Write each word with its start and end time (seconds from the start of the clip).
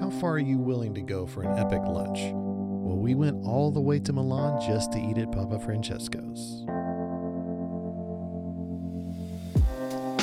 How 0.00 0.10
far 0.10 0.32
are 0.32 0.38
you 0.38 0.58
willing 0.58 0.94
to 0.94 1.00
go 1.00 1.26
for 1.26 1.42
an 1.42 1.58
epic 1.58 1.80
lunch? 1.86 2.20
Well, 2.32 2.98
we 2.98 3.14
went 3.14 3.42
all 3.46 3.70
the 3.70 3.80
way 3.80 3.98
to 4.00 4.12
Milan 4.12 4.60
just 4.60 4.92
to 4.92 4.98
eat 4.98 5.16
at 5.16 5.32
Papa 5.32 5.58
Francesco's. 5.58 6.64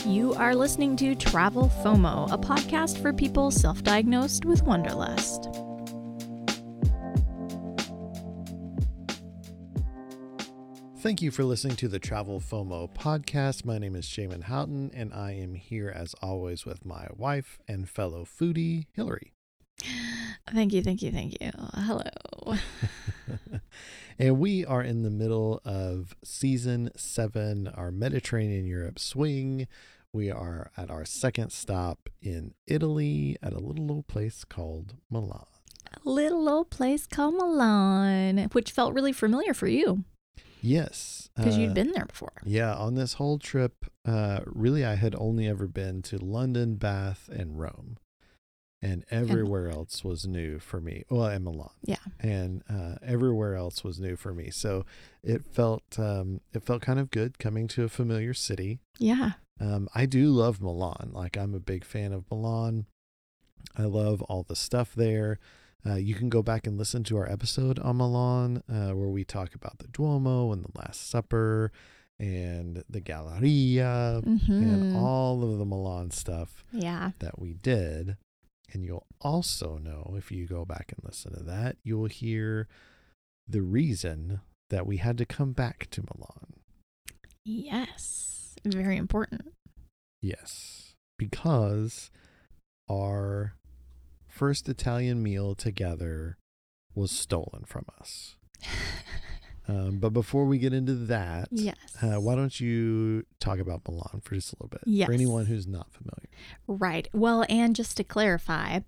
You 0.06 0.36
are 0.36 0.54
listening 0.54 0.96
to 0.98 1.16
Travel 1.16 1.72
FOMO, 1.84 2.32
a 2.32 2.38
podcast 2.38 3.02
for 3.02 3.12
people 3.14 3.50
self 3.50 3.82
diagnosed 3.84 4.46
with 4.46 4.62
Wanderlust. 4.64 5.50
Thank 11.00 11.21
you 11.21 11.32
for 11.32 11.44
listening 11.44 11.76
to 11.78 11.88
the 11.88 12.00
Travel 12.00 12.40
FOMO 12.40 12.94
podcast. 12.94 13.66
My 13.66 13.80
name 13.80 13.96
is 13.96 14.05
Jamin 14.05 14.44
Houghton, 14.44 14.92
and 14.94 15.12
I 15.14 15.32
am 15.32 15.55
here 15.55 15.90
as 15.90 16.14
always 16.21 16.64
with 16.66 16.86
my 16.86 17.08
wife 17.18 17.60
and 17.68 17.90
fellow 17.90 18.24
foodie, 18.24 18.86
Hilarie. 18.98 19.32
Thank 20.52 20.73
you, 20.73 20.82
thank 20.84 21.02
you, 21.02 21.11
thank 21.11 21.42
you. 21.42 21.52
Hello. 21.74 22.57
and 24.20 24.39
we 24.39 24.66
are 24.66 24.82
in 24.82 25.02
the 25.04 25.10
middle 25.10 25.61
of 25.64 26.16
season 26.24 26.89
seven, 26.96 27.68
our 27.68 27.92
Mediterranean 27.92 28.66
Europe 28.66 29.00
swing. 29.00 29.68
We 30.11 30.29
are 30.29 30.69
at 30.78 30.92
our 30.92 31.06
second 31.06 31.52
stop 31.52 32.09
in 32.22 32.53
Italy 32.67 33.38
at 33.42 33.53
a 33.53 33.59
little 33.59 33.89
old 33.92 34.08
place 34.08 34.44
called 34.44 34.95
Milan. 35.09 35.45
A 36.06 36.09
little 36.09 36.47
old 36.50 36.69
place 36.69 37.08
called 37.08 37.36
Milan, 37.36 38.50
which 38.52 38.72
felt 38.72 38.94
really 38.94 39.14
familiar 39.14 39.53
for 39.53 39.67
you 39.67 40.03
Yes. 40.61 41.30
because 41.36 41.58
uh, 41.58 41.59
you'd 41.61 41.73
been 41.73 41.91
there 41.94 42.05
before. 42.05 42.33
Yeah, 42.45 42.73
on 42.75 42.95
this 42.95 43.14
whole 43.14 43.38
trip, 43.39 43.86
uh, 44.05 44.39
really, 44.45 44.86
I 44.86 44.95
had 44.95 45.16
only 45.16 45.47
ever 45.47 45.67
been 45.67 46.02
to 46.03 46.17
London, 46.17 46.75
Bath, 46.75 47.30
and 47.31 47.59
Rome, 47.59 47.97
and 48.83 49.05
everywhere 49.09 49.69
else 49.69 50.03
was 50.03 50.28
new 50.28 50.59
for 50.59 50.81
me. 50.81 51.03
Well, 51.09 51.25
and 51.28 51.44
Milan, 51.45 51.69
Yeah. 51.83 52.03
and 52.19 52.61
uh, 52.69 52.95
everywhere 53.02 53.55
else 53.55 53.83
was 53.83 53.99
new 53.99 54.16
for 54.17 54.33
me. 54.33 54.49
So 54.52 54.85
it 55.23 55.45
felt 55.45 55.97
um, 55.97 56.41
it 56.53 56.63
felt 56.63 56.81
kind 56.81 56.99
of 56.99 57.09
good 57.09 57.39
coming 57.39 57.67
to 57.69 57.83
a 57.85 57.89
familiar 57.89 58.33
city. 58.33 58.80
Yeah. 58.99 59.31
Um, 59.59 59.88
I 59.95 60.05
do 60.05 60.27
love 60.27 60.61
Milan. 60.61 61.11
Like 61.13 61.38
I'm 61.38 61.53
a 61.55 61.59
big 61.59 61.85
fan 61.85 62.11
of 62.11 62.25
Milan. 62.30 62.85
I 63.77 63.83
love 63.83 64.21
all 64.23 64.43
the 64.43 64.55
stuff 64.55 64.93
there. 64.93 65.39
Uh, 65.86 65.95
you 65.95 66.15
can 66.15 66.30
go 66.30 66.41
back 66.41 66.65
and 66.67 66.77
listen 66.77 67.03
to 67.05 67.17
our 67.17 67.30
episode 67.30 67.77
on 67.80 67.97
Milan, 67.97 68.63
uh, 68.69 68.91
where 68.91 69.09
we 69.09 69.23
talk 69.23 69.53
about 69.55 69.80
the 69.80 69.88
Duomo 69.88 70.52
and 70.53 70.63
the 70.65 70.71
Last 70.80 71.09
Supper 71.09 71.71
and 72.19 72.83
the 72.89 73.02
Galleria 73.02 74.21
Mm-hmm. 74.25 74.52
and 74.52 74.95
all 74.97 75.43
of 75.43 75.58
the 75.58 75.65
Milan 75.65 76.11
stuff 76.11 76.63
yeah. 76.71 77.11
that 77.19 77.39
we 77.39 77.53
did. 77.53 78.15
And 78.73 78.83
you'll 78.83 79.05
also 79.21 79.77
know 79.77 80.16
if 80.17 80.31
you 80.31 80.47
go 80.47 80.66
back 80.66 80.91
and 80.95 81.03
listen 81.03 81.33
to 81.38 81.43
that, 81.43 81.77
you'll 81.83 82.07
hear 82.07 82.67
the 83.47 83.61
reason 83.61 84.41
that 84.69 84.88
we 84.88 84.97
had 84.97 85.17
to 85.19 85.25
come 85.25 85.53
back 85.53 85.88
to 85.91 86.02
Milan. 86.02 86.53
Yes. 87.45 88.55
Very 88.65 88.97
important. 88.97 89.53
Yes, 90.21 90.95
because 91.19 92.09
our 92.89 93.55
first 94.27 94.69
Italian 94.69 95.21
meal 95.21 95.53
together 95.53 96.37
was 96.95 97.11
stolen 97.11 97.65
from 97.67 97.85
us. 97.99 98.35
Um, 99.67 100.00
but 100.00 100.09
before 100.11 100.45
we 100.45 100.58
get 100.58 100.73
into 100.73 100.94
that, 100.94 101.47
Yes. 101.52 101.75
uh, 102.02 102.19
why 102.19 102.36
don't 102.36 102.59
you 102.59 103.25
talk 103.39 103.59
about 103.59 103.81
Milan 103.88 104.22
for 104.22 104.36
just 104.36 104.52
a 104.52 104.55
little 104.58 104.67
bit? 104.70 104.81
Yes. 104.86 105.05
For 105.08 105.14
anyone 105.14 105.45
who's 105.45 105.67
not 105.67 105.88
familiar. 105.94 106.28
Right. 106.67 107.08
Well, 107.14 107.45
and 107.50 107.75
just 107.75 107.95
to 107.97 108.03
clarify, 108.03 108.80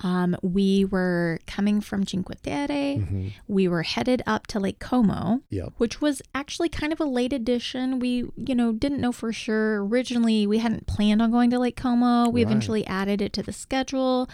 um, 0.00 0.36
we 0.42 0.84
were 0.84 1.38
coming 1.46 1.80
from 1.80 2.04
Cinque 2.06 2.40
Terre. 2.42 2.96
Mhm. 2.98 3.32
We 3.48 3.66
were 3.68 3.82
headed 3.82 4.22
up 4.26 4.46
to 4.48 4.60
Lake 4.60 4.78
Como, 4.80 5.40
Yep. 5.50 5.72
which 5.78 6.00
was 6.00 6.22
actually 6.34 6.68
kind 6.68 6.92
of 6.92 7.00
a 7.00 7.04
late 7.04 7.32
addition. 7.32 7.98
We, 7.98 8.24
you 8.36 8.54
know, 8.54 8.72
didn't 8.72 9.00
know 9.00 9.10
for 9.12 9.32
sure. 9.32 9.84
Originally, 9.84 10.46
we 10.46 10.58
hadn't 10.58 10.86
planned 10.86 11.20
on 11.22 11.30
going 11.32 11.50
to 11.50 11.58
Lake 11.58 11.76
Como. 11.76 12.28
We 12.28 12.42
Right. 12.44 12.48
eventually 12.50 12.86
added 12.86 13.20
it 13.20 13.32
to 13.34 13.42
the 13.42 13.52
schedule. 13.52 14.28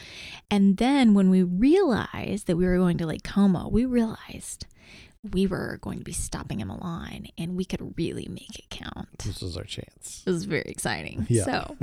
And 0.50 0.76
then 0.78 1.12
when 1.14 1.28
we 1.30 1.42
realized 1.42 2.46
that 2.46 2.56
we 2.56 2.64
were 2.66 2.76
going 2.76 2.98
to 2.98 3.06
Lake 3.06 3.24
Como, 3.24 3.68
we 3.68 3.84
realized 3.86 4.66
we 5.32 5.46
were 5.46 5.78
going 5.80 5.98
to 5.98 6.04
be 6.04 6.12
stopping 6.12 6.60
in 6.60 6.68
Milan 6.68 7.26
and 7.38 7.56
we 7.56 7.64
could 7.64 7.94
really 7.96 8.28
make 8.28 8.58
it 8.58 8.68
count. 8.70 9.08
This 9.24 9.40
was 9.40 9.56
our 9.56 9.64
chance. 9.64 10.22
It 10.26 10.30
was 10.30 10.44
very 10.44 10.64
exciting. 10.66 11.26
Yeah. 11.30 11.44
So 11.44 11.76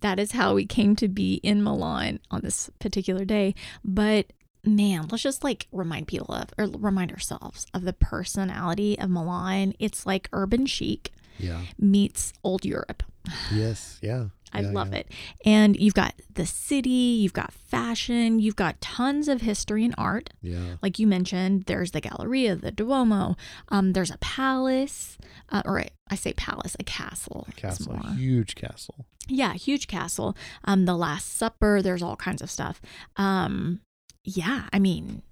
that 0.00 0.18
is 0.18 0.32
how 0.32 0.54
we 0.54 0.66
came 0.66 0.96
to 0.96 1.08
be 1.08 1.34
in 1.34 1.62
Milan 1.62 2.18
on 2.30 2.40
this 2.42 2.68
particular 2.80 3.24
day. 3.24 3.54
But 3.84 4.32
man, 4.64 5.06
let's 5.10 5.22
just 5.22 5.44
like 5.44 5.68
remind 5.72 6.08
people 6.08 6.34
of, 6.34 6.48
or 6.58 6.66
remind 6.66 7.12
ourselves 7.12 7.66
of 7.72 7.82
the 7.82 7.92
personality 7.92 8.98
of 8.98 9.08
Milan. 9.08 9.74
It's 9.78 10.04
like 10.04 10.28
urban 10.32 10.66
chic 10.66 11.12
Yeah. 11.38 11.60
meets 11.78 12.32
old 12.42 12.64
Europe. 12.64 13.02
Yes. 13.54 13.98
Yeah. 14.02 14.26
I 14.52 14.62
Yeah, 14.62 14.70
love 14.70 14.92
yeah. 14.92 14.98
it. 15.00 15.12
And 15.44 15.76
you've 15.78 15.94
got 15.94 16.14
the 16.34 16.46
city, 16.46 16.88
you've 17.22 17.32
got 17.32 17.52
fashion, 17.52 18.38
you've 18.40 18.56
got 18.56 18.80
tons 18.80 19.28
of 19.28 19.40
history 19.42 19.84
and 19.84 19.94
art. 19.98 20.30
Yeah. 20.42 20.76
Like 20.82 20.98
you 20.98 21.06
mentioned, 21.06 21.64
there's 21.64 21.90
the 21.92 22.00
Galleria, 22.00 22.56
the 22.56 22.70
Duomo. 22.72 23.36
Um, 23.68 23.92
there's 23.92 24.10
a 24.10 24.18
palace, 24.18 25.18
uh, 25.50 25.62
or 25.64 25.84
I 26.10 26.14
say 26.14 26.32
palace, 26.32 26.76
a 26.80 26.84
castle. 26.84 27.46
A 27.48 27.52
castle, 27.52 27.94
a 28.02 28.14
huge 28.14 28.54
castle. 28.54 29.06
Yeah, 29.28 29.52
huge 29.54 29.86
castle. 29.86 30.36
Um, 30.64 30.84
the 30.86 30.96
Last 30.96 31.36
Supper. 31.36 31.80
There's 31.82 32.02
all 32.02 32.16
kinds 32.16 32.42
of 32.42 32.50
stuff. 32.50 32.80
Um, 33.16 33.80
yeah, 34.24 34.68
I 34.72 34.78
mean, 34.78 35.22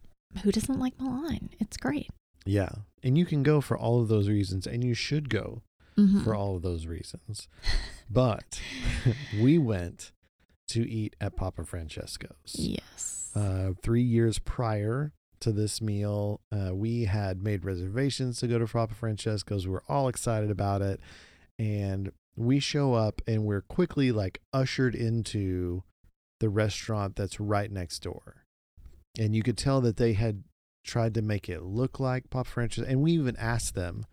who 0.42 0.52
doesn't 0.52 0.78
like 0.78 1.00
Milan? 1.00 1.50
It's 1.58 1.76
great. 1.76 2.08
Yeah. 2.46 2.70
And 3.02 3.18
you 3.18 3.26
can 3.26 3.42
go 3.42 3.60
for 3.60 3.76
all 3.76 4.00
of 4.00 4.08
those 4.08 4.28
reasons, 4.28 4.66
and 4.66 4.82
you 4.84 4.94
should 4.94 5.28
go 5.28 5.62
Mhm. 5.98 6.22
for 6.25 6.34
all 6.34 6.56
of 6.56 6.62
those 6.62 6.86
reasons. 6.86 7.48
But 8.09 8.60
we 9.41 9.59
went 9.59 10.12
to 10.69 10.88
eat 10.88 11.16
at 11.20 11.36
Papa 11.36 11.64
Francesco's. 11.64 12.54
Yes. 12.54 13.31
Uh, 13.34 13.72
three 13.82 14.03
years 14.03 14.38
prior 14.38 15.12
to 15.41 15.53
this 15.53 15.81
meal, 15.81 16.41
uh, 16.53 16.70
we 16.75 17.04
had 17.04 17.42
made 17.42 17.64
reservations 17.64 18.38
to 18.41 18.48
go 18.48 18.59
to 18.59 18.66
Papa 18.66 18.94
Francesco's. 18.94 19.66
We 19.66 19.72
were 19.72 19.84
all 19.88 20.09
excited 20.09 20.50
about 20.50 20.82
it. 20.82 21.00
And 21.59 22.12
we 22.36 22.60
show 22.60 22.94
up 22.94 23.20
and 23.26 23.44
we're 23.44 23.62
quickly 23.62 24.12
like 24.12 24.41
ushered 24.53 24.94
into 24.94 25.82
the 26.41 26.48
restaurant 26.48 27.16
that's 27.16 27.41
right 27.41 27.70
next 27.70 28.00
door. 28.00 28.44
And 29.19 29.34
you 29.34 29.42
could 29.42 29.59
tell 29.59 29.80
that 29.80 29.97
they 29.97 30.12
had 30.12 30.44
tried 30.84 31.15
to 31.15 31.22
make 31.22 31.48
it 31.48 31.62
look 31.62 31.98
like 31.98 32.30
Papa 32.30 32.48
Francesco's. 32.48 32.88
And 32.88 33.03
we 33.03 33.12
even 33.12 33.36
asked 33.36 33.75
them, 33.75 34.06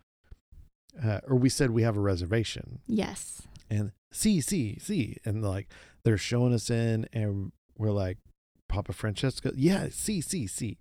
uh, 1.02 1.20
or 1.26 1.36
we 1.36 1.48
said 1.48 1.70
we 1.70 1.82
have 1.82 1.96
a 1.96 2.00
reservation 2.00 2.80
yes. 2.86 3.42
and 3.70 3.92
see, 4.12 4.40
see, 4.40 4.78
see, 4.78 5.16
and 5.24 5.42
like 5.42 5.68
they're 6.04 6.18
showing 6.18 6.54
us 6.54 6.70
in, 6.70 7.06
and 7.12 7.52
we're 7.76 7.90
like, 7.90 8.18
Papa 8.68 8.92
Francesco, 8.92 9.52
yeah, 9.54 9.88
see, 9.90 10.20
see, 10.20 10.46
see, 10.46 10.78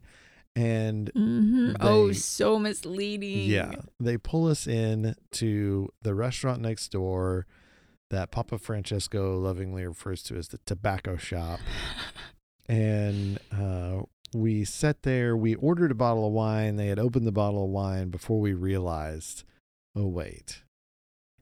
and 0.55 1.11
hmm 1.15 1.73
oh, 1.79 2.11
so 2.11 2.57
misleading. 2.57 3.49
yeah, 3.49 3.73
they 3.99 4.17
pull 4.17 4.47
us 4.47 4.67
in 4.67 5.15
to 5.31 5.89
the 6.01 6.15
restaurant 6.15 6.61
next 6.61 6.89
door 6.89 7.45
that 8.09 8.31
Papa 8.31 8.57
Francesco 8.57 9.37
lovingly 9.37 9.85
refers 9.85 10.23
to 10.23 10.35
as 10.35 10.47
the 10.49 10.59
tobacco 10.65 11.17
shop, 11.17 11.59
and 12.67 13.39
uh, 13.51 14.01
we 14.33 14.63
sat 14.63 15.03
there. 15.03 15.35
We 15.35 15.55
ordered 15.55 15.91
a 15.91 15.95
bottle 15.95 16.27
of 16.27 16.33
wine. 16.33 16.75
They 16.75 16.87
had 16.87 16.99
opened 16.99 17.27
the 17.27 17.31
bottle 17.31 17.63
of 17.63 17.69
wine 17.69 18.09
before 18.09 18.39
we 18.39 18.53
realized, 18.53 19.43
oh 19.95 20.07
wait, 20.07 20.63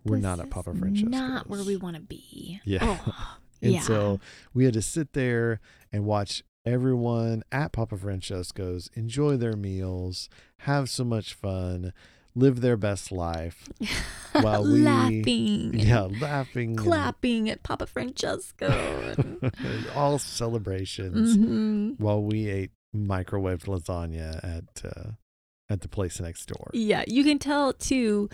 we're 0.06 0.18
This 0.18 0.24
not 0.24 0.40
at 0.40 0.50
Papa 0.50 0.74
Francesco's. 0.74 1.10
Not 1.12 1.50
where 1.50 1.64
we 1.64 1.76
want 1.78 1.96
to 1.96 2.02
be. 2.02 2.60
Yeah. 2.66 2.80
Oh, 3.06 3.38
And 3.62 3.72
yeah. 3.76 3.82
so 3.82 4.20
we 4.54 4.66
had 4.66 4.74
to 4.74 4.82
sit 4.82 5.14
there 5.14 5.62
and 5.92 6.04
watch 6.04 6.44
everyone 6.66 7.44
at 7.50 7.72
Papa 7.72 7.96
Francesco's 7.98 8.90
enjoy 8.94 9.38
their 9.38 9.56
meals, 9.56 10.28
have 10.60 10.90
so 10.90 11.06
much 11.06 11.34
fun, 11.34 11.94
live 12.36 12.60
their 12.60 12.76
best 12.76 13.10
life. 13.10 13.70
while 14.34 14.66
we- 14.66 14.84
laughing, 14.84 15.80
Yeah, 15.80 16.10
laughing. 16.20 16.72
and 16.72 16.78
clapping 16.78 17.50
at 17.50 17.64
Papa 17.64 17.86
Francesco. 17.88 19.16
all 19.96 20.20
celebrations 20.20 21.36
hmm 21.38 21.92
while 22.00 22.22
we 22.22 22.50
ate 22.50 22.72
microwaved 22.94 23.66
lasagna 23.66 24.44
at 24.44 24.84
uh, 24.86 25.12
at 25.74 25.82
the 25.82 25.88
place 25.90 26.20
next 26.22 26.46
door. 26.46 26.70
Yeah, 26.74 27.04
you 27.08 27.24
can 27.24 27.40
tell 27.40 27.74
too 27.74 28.30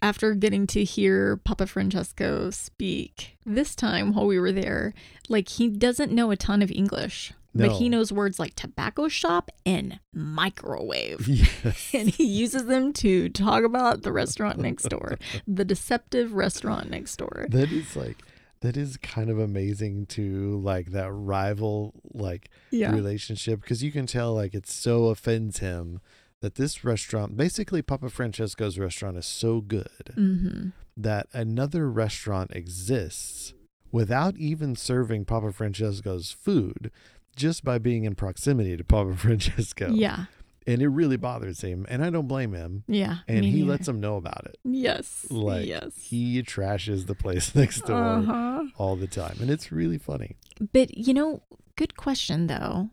after 0.00 0.34
getting 0.34 0.66
to 0.68 0.84
hear 0.84 1.36
Papa 1.38 1.66
Francesco 1.66 2.50
speak 2.50 3.36
this 3.46 3.74
time 3.74 4.14
while 4.14 4.26
we 4.26 4.38
were 4.38 4.52
there, 4.52 4.94
like 5.28 5.48
he 5.48 5.68
doesn't 5.68 6.12
know 6.12 6.30
a 6.30 6.36
ton 6.36 6.60
of 6.62 6.70
English, 6.70 7.32
but 7.54 7.72
he 7.72 7.88
knows 7.88 8.12
words 8.12 8.38
like 8.38 8.54
tobacco 8.54 9.08
shop 9.08 9.50
and 9.64 9.98
microwave. 10.12 11.26
Yes. 11.64 11.90
And 11.94 12.08
he 12.10 12.24
uses 12.24 12.66
them 12.66 12.92
to 12.94 13.28
talk 13.30 13.64
about 13.64 14.02
the 14.02 14.12
restaurant 14.12 14.58
next 14.58 14.84
door, 14.90 15.18
the 15.46 15.64
deceptive 15.64 16.32
restaurant 16.34 16.90
next 16.90 17.16
door. 17.16 17.46
that 17.50 17.72
is 17.72 17.96
like 17.96 18.18
that 18.60 18.76
is 18.78 18.96
kind 18.98 19.28
of 19.30 19.38
amazing 19.38 20.06
to 20.06 20.58
like 20.60 20.92
that 20.92 21.10
rival 21.12 21.94
like 22.12 22.50
Yeah. 22.70 22.92
relationship 22.92 23.60
because 23.62 23.82
you 23.82 23.92
can 23.92 24.06
tell 24.06 24.34
like 24.34 24.54
it 24.54 24.66
so 24.66 25.06
offends 25.06 25.58
him 25.58 26.00
that 26.44 26.56
this 26.56 26.84
restaurant 26.84 27.36
basically 27.36 27.80
papa 27.82 28.08
francesco's 28.10 28.78
restaurant 28.78 29.16
is 29.16 29.26
so 29.26 29.60
good 29.60 30.04
Mm-hmm. 30.16 30.68
that 30.96 31.26
another 31.32 31.90
restaurant 31.90 32.50
exists 32.54 33.54
without 33.90 34.36
even 34.36 34.76
serving 34.76 35.24
papa 35.24 35.50
francesco's 35.52 36.30
food 36.30 36.90
just 37.34 37.64
by 37.64 37.78
being 37.78 38.04
in 38.04 38.14
proximity 38.14 38.76
to 38.76 38.84
papa 38.84 39.14
francesco 39.24 39.88
Yeah. 39.90 40.26
and 40.66 40.82
it 40.82 40.88
really 40.88 41.16
bothers 41.16 41.60
him 41.62 41.86
and 41.88 42.04
i 42.04 42.10
don't 42.10 42.28
blame 42.28 42.52
him 42.52 42.84
Yeah. 42.86 43.18
and 43.26 43.44
he 43.44 43.62
lets 43.64 43.88
him 43.88 43.98
know 44.00 44.16
about 44.16 44.44
it 44.46 44.56
Yes. 44.64 45.26
like 45.30 45.66
yes. 45.66 45.92
he 45.96 46.42
trashes 46.42 47.06
the 47.06 47.14
place 47.14 47.54
next 47.62 47.86
door 47.86 47.96
Uh-huh. 48.20 48.64
all 48.76 48.96
the 48.96 49.06
time 49.08 49.36
and 49.40 49.50
it's 49.50 49.72
really 49.72 49.98
funny 49.98 50.36
But 50.72 50.96
you 50.96 51.14
know, 51.14 51.42
good 51.76 51.96
question 51.96 52.46
though. 52.46 52.90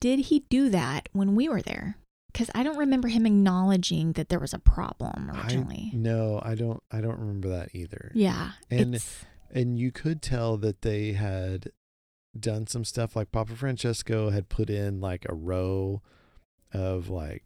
Did 0.00 0.18
he 0.30 0.40
do 0.50 0.68
that 0.70 1.08
when 1.12 1.34
we 1.34 1.48
were 1.48 1.62
there? 1.62 1.96
Because 2.34 2.50
I 2.52 2.64
don't 2.64 2.76
remember 2.76 3.06
him 3.06 3.26
acknowledging 3.26 4.12
that 4.14 4.28
there 4.28 4.40
was 4.40 4.52
a 4.52 4.58
problem 4.58 5.30
originally. 5.30 5.92
I, 5.94 5.96
no 5.96 6.40
i 6.44 6.56
don't 6.56 6.82
i 6.90 7.00
don't 7.00 7.18
remember 7.18 7.48
that 7.48 7.70
either 7.72 8.10
yeah. 8.12 8.50
And- 8.70 8.96
it's, 8.96 9.24
and 9.52 9.78
you 9.78 9.92
could 9.92 10.20
tell 10.20 10.56
that 10.58 10.82
they 10.82 11.12
had 11.12 11.70
done 12.38 12.66
some 12.66 12.84
stuff 12.84 13.14
like 13.14 13.30
papa 13.30 13.54
francesco 13.54 14.30
had 14.30 14.48
put 14.48 14.68
in 14.68 15.00
like 15.00 15.24
a 15.28 15.34
row 15.34 16.02
of 16.72 17.08
like 17.08 17.44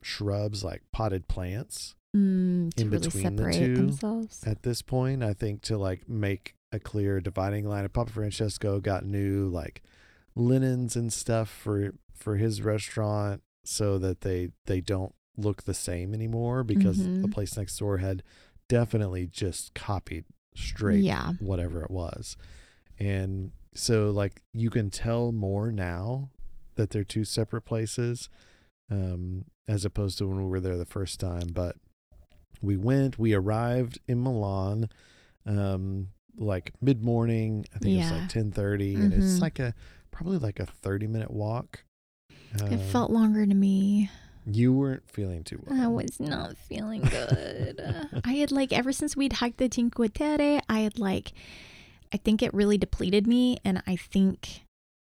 shrubs 0.00 0.62
like 0.62 0.82
potted 0.92 1.26
plants 1.26 1.96
mm, 2.16 2.70
in 2.78 2.90
really 2.90 2.98
between 3.08 3.34
the 3.34 3.52
two 3.52 3.74
themselves. 3.74 4.44
at 4.46 4.62
this 4.62 4.80
point 4.80 5.24
i 5.24 5.32
think 5.32 5.60
to 5.62 5.76
like 5.76 6.08
make 6.08 6.54
a 6.70 6.78
clear 6.78 7.20
dividing 7.20 7.68
line 7.68 7.82
and 7.82 7.92
papa 7.92 8.12
francesco 8.12 8.78
got 8.78 9.04
new 9.04 9.48
like 9.48 9.82
linens 10.36 10.94
and 10.94 11.12
stuff 11.12 11.48
for 11.50 11.92
for 12.14 12.36
his 12.36 12.62
restaurant 12.62 13.42
so 13.68 13.98
that 13.98 14.22
they 14.22 14.50
they 14.66 14.80
don't 14.80 15.14
look 15.36 15.62
the 15.64 15.74
same 15.74 16.14
anymore 16.14 16.64
because 16.64 16.98
the 17.20 17.28
Mhm. 17.28 17.30
place 17.30 17.56
next 17.56 17.76
door 17.78 17.98
had 17.98 18.22
definitely 18.68 19.26
just 19.26 19.72
copied 19.74 20.24
straight 20.54 21.04
Yeah. 21.04 21.32
whatever 21.38 21.82
it 21.84 21.90
was. 21.90 22.36
And 22.98 23.52
so 23.74 24.10
like 24.10 24.42
you 24.52 24.70
can 24.70 24.90
tell 24.90 25.30
more 25.32 25.70
now 25.70 26.30
that 26.74 26.90
they're 26.90 27.04
two 27.04 27.24
separate 27.24 27.62
places 27.62 28.28
um 28.90 29.44
as 29.68 29.84
opposed 29.84 30.18
to 30.18 30.26
when 30.26 30.38
we 30.38 30.48
were 30.48 30.60
there 30.60 30.76
the 30.78 30.84
first 30.86 31.20
time, 31.20 31.48
but 31.52 31.76
we 32.62 32.76
went, 32.76 33.18
we 33.18 33.34
arrived 33.34 33.98
in 34.08 34.22
Milan 34.22 34.88
um 35.46 36.08
like 36.36 36.72
mid-morning, 36.80 37.66
I 37.74 37.78
think 37.78 37.94
it 37.94 37.98
was 37.98 38.10
Yeah. 38.10 38.16
like 38.16 38.28
10:30 38.28 39.02
and 39.04 39.12
it's 39.12 39.38
Mhm. 39.38 39.42
like 39.42 39.58
a 39.58 39.74
probably 40.10 40.38
like 40.38 40.58
a 40.58 40.66
30-minute 40.66 41.30
walk. 41.30 41.84
It 42.54 42.72
Um, 42.72 42.78
felt 42.78 43.10
longer 43.10 43.46
to 43.46 43.54
me. 43.54 44.10
you 44.46 44.72
weren't 44.72 45.02
feeling 45.10 45.44
too 45.44 45.60
well. 45.66 45.80
I 45.80 45.86
was 45.86 46.18
not 46.18 46.56
feeling 46.56 47.02
good. 47.02 47.80
I 48.24 48.32
had 48.34 48.50
like 48.52 48.72
ever 48.72 48.92
since 48.92 49.16
we'd 49.16 49.34
hiked 49.34 49.58
the 49.58 49.68
Cinque 49.72 50.12
Terre, 50.14 50.60
I 50.68 50.80
had 50.80 50.98
like 50.98 51.32
I 52.12 52.16
think 52.16 52.42
it 52.42 52.54
really 52.54 52.78
depleted 52.78 53.26
me 53.26 53.58
and 53.64 53.82
I 53.86 53.96
think 53.96 54.62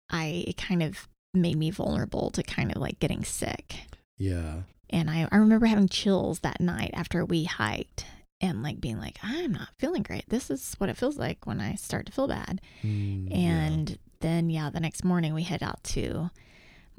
I 0.10 0.44
it 0.48 0.58
kind 0.58 0.84
of 0.84 1.08
made 1.34 1.56
me 1.58 1.72
vulnerable 1.72 2.30
to 2.32 2.44
kind 2.44 2.72
of 2.76 2.82
like 2.82 3.00
getting 3.00 3.24
sick. 3.24 3.76
yeah. 4.18 4.64
And 4.94 5.10
I, 5.10 5.26
I 5.32 5.38
remember 5.38 5.68
having 5.68 5.88
chills 5.88 6.42
that 6.42 6.60
night 6.60 6.90
after 6.94 7.24
we 7.24 7.46
hiked 7.46 8.06
and 8.42 8.62
like 8.62 8.82
being 8.82 9.00
like, 9.00 9.18
I'm 9.24 9.54
not 9.54 9.70
feeling 9.80 10.04
great. 10.04 10.26
This 10.28 10.50
is 10.50 10.76
what 10.80 10.90
it 10.90 10.98
feels 10.98 11.18
like 11.18 11.48
when 11.48 11.62
I 11.62 11.76
start 11.76 12.08
to 12.08 12.12
feel 12.12 12.28
bad. 12.28 12.60
Mm, 12.84 13.30
yeah. 13.30 13.38
And 13.38 13.98
then, 14.20 14.50
yeah, 14.50 14.70
the 14.70 14.82
next 14.82 15.06
morning 15.06 15.34
we 15.34 15.44
head 15.44 15.64
out 15.64 15.82
to 15.86 16.30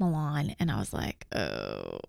Milan, 0.03 0.55
and 0.59 0.69
I 0.71 0.77
was 0.79 0.93
like, 0.93 1.25
oh, 1.35 1.99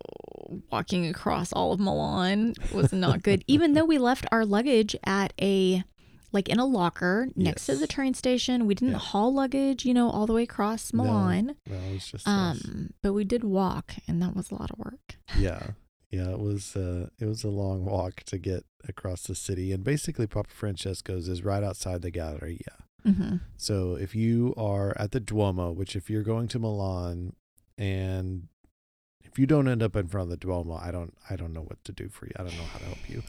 walking 0.71 1.07
across 1.07 1.51
all 1.53 1.71
of 1.71 1.79
Milan 1.79 2.53
was 2.73 2.91
not 2.93 3.23
good. 3.23 3.43
Even 3.47 3.73
though 3.73 3.85
we 3.85 3.97
left 3.97 4.25
our 4.31 4.45
luggage 4.45 4.95
at 5.05 5.33
a, 5.41 5.83
like 6.31 6.49
in 6.49 6.59
a 6.59 6.65
locker 6.65 7.27
next 7.35 7.65
to 7.67 7.75
the 7.75 7.87
train 7.87 8.13
station, 8.13 8.65
we 8.67 8.75
didn't 8.75 8.93
Yeah. 8.93 8.99
haul 8.99 9.33
luggage, 9.33 9.85
you 9.85 9.93
know, 9.93 10.09
all 10.09 10.25
the 10.27 10.33
way 10.33 10.43
across 10.43 10.93
Milan. 10.93 11.55
No, 11.67 11.75
it 11.75 11.93
was 11.93 12.07
just 12.11 12.27
us. 12.27 12.61
Um, 12.65 12.93
but 13.01 13.13
we 13.13 13.23
did 13.23 13.43
walk, 13.43 13.93
and 14.07 14.21
that 14.21 14.35
was 14.35 14.51
a 14.51 14.55
lot 14.55 14.71
of 14.71 14.77
work. 14.79 15.15
yeah 15.39 15.71
yeah 16.11 16.29
it 16.29 16.39
was 16.39 16.75
uh 16.75 17.07
it 17.19 17.25
was 17.25 17.43
a 17.43 17.49
long 17.49 17.83
walk 17.83 18.21
to 18.23 18.37
get 18.37 18.63
across 18.87 19.23
the 19.23 19.33
city 19.33 19.71
and 19.73 19.83
basically 19.83 20.27
papa 20.27 20.49
francesco's 20.53 21.27
is 21.27 21.43
right 21.43 21.63
outside 21.63 22.03
the 22.03 22.11
galleria 22.11 22.85
hmm 23.03 23.37
so 23.57 23.95
if 23.95 24.13
you 24.13 24.53
are 24.55 24.95
at 24.97 25.11
the 25.11 25.19
duomo 25.19 25.71
which 25.71 25.95
if 25.95 26.07
you're 26.07 26.21
going 26.23 26.47
to 26.47 26.59
milan 26.59 27.33
and 27.77 28.47
if 29.23 29.37
you 29.39 29.45
don't 29.45 29.67
end 29.67 29.83
up 29.83 29.95
in 29.95 30.07
front 30.07 30.25
of 30.25 30.29
the 30.29 30.37
duomo 30.37 30.75
i 30.75 30.91
don't 30.91 31.13
i 31.29 31.35
don't 31.35 31.51
know 31.53 31.61
what 31.61 31.83
to 31.83 31.91
do 31.91 32.07
for 32.09 32.25
you 32.25 32.31
i 32.37 32.43
don't 32.43 32.55
know 32.57 32.63
how 32.63 32.79
to 32.79 32.85
help 32.85 33.09
you 33.09 33.21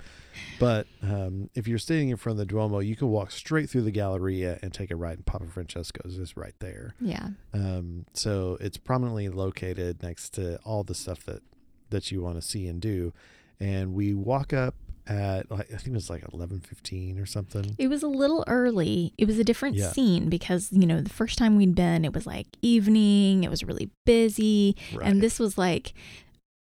but 0.60 0.86
um 1.02 1.48
if 1.54 1.66
you're 1.66 1.78
standing 1.78 2.10
in 2.10 2.16
front 2.16 2.34
of 2.38 2.46
the 2.46 2.52
duomo 2.52 2.78
you 2.78 2.94
can 2.94 3.08
walk 3.08 3.30
straight 3.30 3.68
through 3.68 3.82
the 3.82 3.90
galleria 3.90 4.58
and 4.62 4.72
take 4.72 4.90
a 4.90 4.96
ride. 4.96 5.16
and 5.16 5.26
papa 5.26 5.46
francesco's 5.46 6.18
is 6.18 6.36
right 6.36 6.54
there 6.60 6.94
Yeah. 7.00 7.30
um, 7.52 8.06
so 8.12 8.56
it's 8.60 8.76
prominently 8.76 9.28
located 9.28 10.02
next 10.02 10.30
to 10.34 10.58
all 10.64 10.84
the 10.84 10.94
stuff 10.94 11.24
that 11.24 11.42
that 11.90 12.10
you 12.12 12.20
want 12.20 12.34
to 12.34 12.42
see 12.42 12.66
and 12.66 12.80
do. 12.80 13.12
And 13.60 13.94
we 13.94 14.12
walk 14.12 14.52
up 14.52 14.74
at 15.06 15.50
like 15.50 15.72
I 15.72 15.76
think 15.76 15.88
it 15.88 15.92
was 15.94 16.10
like 16.10 16.24
eleven 16.32 16.60
fifteen 16.60 17.18
or 17.18 17.26
something. 17.26 17.74
It 17.78 17.88
was 17.88 18.02
a 18.02 18.08
little 18.08 18.44
early. 18.46 19.12
It 19.18 19.26
was 19.26 19.38
a 19.38 19.44
different 19.44 19.76
Yeah. 19.76 19.92
scene 19.92 20.28
because, 20.28 20.68
you 20.72 20.86
know, 20.86 21.00
the 21.00 21.10
first 21.10 21.38
time 21.38 21.56
we'd 21.56 21.74
been, 21.74 22.04
it 22.04 22.12
was 22.12 22.26
like 22.26 22.46
evening, 22.62 23.44
it 23.44 23.50
was 23.50 23.62
really 23.64 23.90
busy. 24.04 24.76
Right. 24.94 25.06
And 25.08 25.20
this 25.22 25.38
was 25.38 25.56
like, 25.56 25.94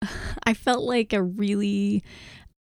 I 0.44 0.54
felt 0.54 0.84
like 0.84 1.12
a 1.12 1.22
really 1.22 2.02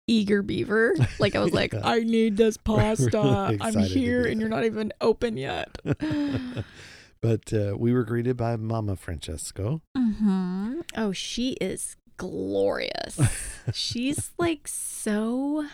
eager 0.07 0.43
beaver. 0.43 0.95
Like 1.19 1.35
I 1.37 1.41
was 1.41 1.53
like, 1.53 1.73
Yeah. 1.75 1.81
I 1.85 2.01
need 2.01 2.37
this 2.37 2.57
pasta. 2.65 3.11
Really 3.51 3.59
I'm 3.61 3.79
here 3.81 4.25
and 4.25 4.41
you're 4.41 4.49
not 4.49 4.65
even 4.65 4.93
open 5.01 5.37
yet. 5.37 5.77
but 7.21 7.53
uh, 7.53 7.75
we 7.77 7.93
were 7.93 8.05
greeted 8.05 8.37
by 8.37 8.57
Mama 8.57 8.97
Francesco. 8.97 9.83
hmm 9.97 10.81
Oh, 10.97 11.13
she 11.13 11.53
is 11.61 11.97
glorious. 12.19 13.19
She's 13.73 14.31
like 14.39 14.69
so 14.69 15.65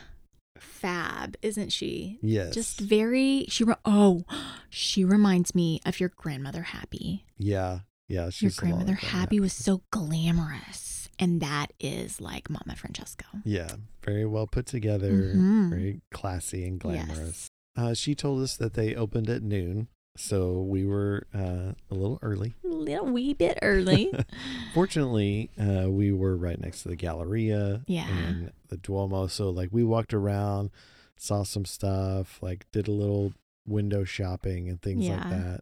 fab, 0.59 1.37
isn't 1.43 1.73
she? 1.73 2.19
yes. 2.23 2.55
Just 2.55 2.79
very. 2.81 3.47
She. 3.49 3.65
Re- 3.65 3.75
oh, 3.85 4.23
she 4.71 5.05
reminds 5.05 5.55
me 5.55 5.81
of 5.85 5.99
your 6.01 6.11
grandmother. 6.11 6.63
Happy. 6.63 7.25
yeah. 7.39 7.81
Yeah. 8.07 8.29
Your 8.39 8.51
grandmother 8.55 8.93
like. 8.93 8.99
Happy 9.01 9.41
was 9.41 9.55
so 9.55 9.81
glamorous, 9.91 11.09
and 11.19 11.41
that 11.41 11.73
is 11.81 12.21
like 12.21 12.51
Mama 12.51 12.77
Francesco. 12.77 13.25
Yeah. 13.45 13.77
Very 14.05 14.27
well 14.27 14.47
put 14.47 14.67
together. 14.67 15.11
Mhm. 15.35 15.71
Very 15.71 16.01
classy 16.13 16.67
and 16.67 16.79
glamorous. 16.79 17.19
Yes. 17.19 17.49
Uh, 17.77 17.95
she 17.95 18.15
told 18.15 18.43
us 18.43 18.57
that 18.59 18.75
they 18.75 18.95
opened 18.95 19.29
at 19.31 19.43
noon. 19.43 19.89
So 20.17 20.63
we 20.63 20.85
were 20.87 21.27
uh, 21.35 21.73
a 21.91 21.95
little 21.95 22.19
early. 22.23 22.55
A 22.65 22.69
little 22.69 23.07
wee 23.07 23.35
bit 23.35 23.59
early. 23.63 24.13
Fortunately, 24.75 25.51
uh, 25.61 25.91
we 25.91 26.13
were 26.13 26.37
right 26.37 26.61
next 26.61 26.83
to 26.83 26.89
the 26.89 26.97
Galleria 26.97 27.83
Yeah. 27.87 28.07
and 28.09 28.53
the 28.69 28.77
Duomo. 28.77 29.27
So, 29.27 29.51
like, 29.51 29.71
we 29.73 29.83
walked 29.83 30.15
around, 30.15 30.71
saw 31.17 31.43
some 31.43 31.65
stuff, 31.65 32.39
like, 32.41 32.67
did 32.73 32.87
a 32.87 32.93
little 32.93 33.33
window 33.67 34.05
shopping 34.05 34.69
and 34.69 34.81
things 34.81 35.09
like 35.09 35.31
that. 35.31 35.61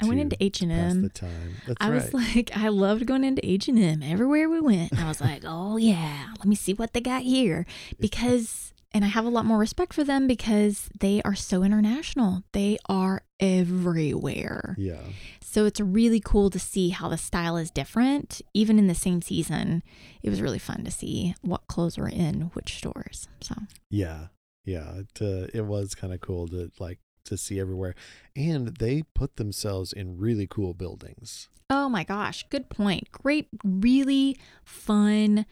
I 0.00 0.06
went 0.06 0.20
into 0.20 0.36
H 0.42 0.62
and 0.62 0.70
Pass 0.72 0.94
the 0.94 0.98
M. 1.00 1.10
time. 1.10 1.56
That's 1.66 1.76
I 1.80 1.90
right. 1.90 1.94
was 2.02 2.14
like, 2.14 2.50
I 2.56 2.68
loved 2.68 3.06
going 3.06 3.22
into 3.24 3.46
H 3.48 3.68
and 3.68 3.78
M 3.78 4.02
everywhere 4.02 4.48
we 4.48 4.60
went. 4.60 4.98
I 4.98 5.06
was 5.06 5.20
like, 5.20 5.42
oh 5.46 5.76
yeah, 5.76 6.28
let 6.38 6.46
me 6.46 6.56
see 6.56 6.72
what 6.74 6.92
they 6.92 7.00
got 7.00 7.22
here 7.22 7.66
because, 8.00 8.72
and 8.94 9.04
I 9.04 9.08
have 9.08 9.24
a 9.24 9.30
lot 9.30 9.44
more 9.44 9.58
respect 9.58 9.94
for 9.94 10.04
them 10.04 10.26
because 10.26 10.88
they 10.98 11.22
are 11.24 11.34
so 11.34 11.62
international. 11.62 12.42
They 12.52 12.78
are 12.88 13.22
everywhere. 13.40 14.76
yeah. 14.78 15.00
So 15.40 15.66
it's 15.66 15.80
really 15.80 16.20
cool 16.20 16.48
to 16.48 16.58
see 16.58 16.90
how 16.90 17.10
the 17.10 17.18
style 17.18 17.58
is 17.58 17.70
different, 17.70 18.40
even 18.54 18.78
in 18.78 18.86
the 18.86 18.94
same 18.94 19.20
season. 19.20 19.82
It 20.22 20.30
was 20.30 20.40
really 20.40 20.58
fun 20.58 20.82
to 20.84 20.90
see 20.90 21.34
what 21.42 21.66
clothes 21.66 21.98
were 21.98 22.08
in 22.08 22.50
which 22.54 22.78
stores. 22.78 23.28
So 23.42 23.56
Yeah. 23.90 24.28
Yeah. 24.64 25.00
It, 25.00 25.20
uh, 25.20 25.48
it 25.52 25.66
was 25.66 25.94
kind 25.94 26.14
of 26.14 26.22
cool 26.22 26.48
to, 26.48 26.70
like, 26.78 27.00
to 27.24 27.36
see 27.36 27.60
everywhere. 27.60 27.94
And 28.34 28.68
they 28.78 29.02
put 29.14 29.36
themselves 29.36 29.92
in 29.92 30.16
really 30.16 30.46
cool 30.46 30.72
buildings. 30.72 31.50
Oh 31.68 31.88
my 31.88 32.04
gosh, 32.04 32.46
good 32.48 32.68
point. 32.70 33.10
Great, 33.12 33.48
really 33.62 34.36
fun 34.64 35.44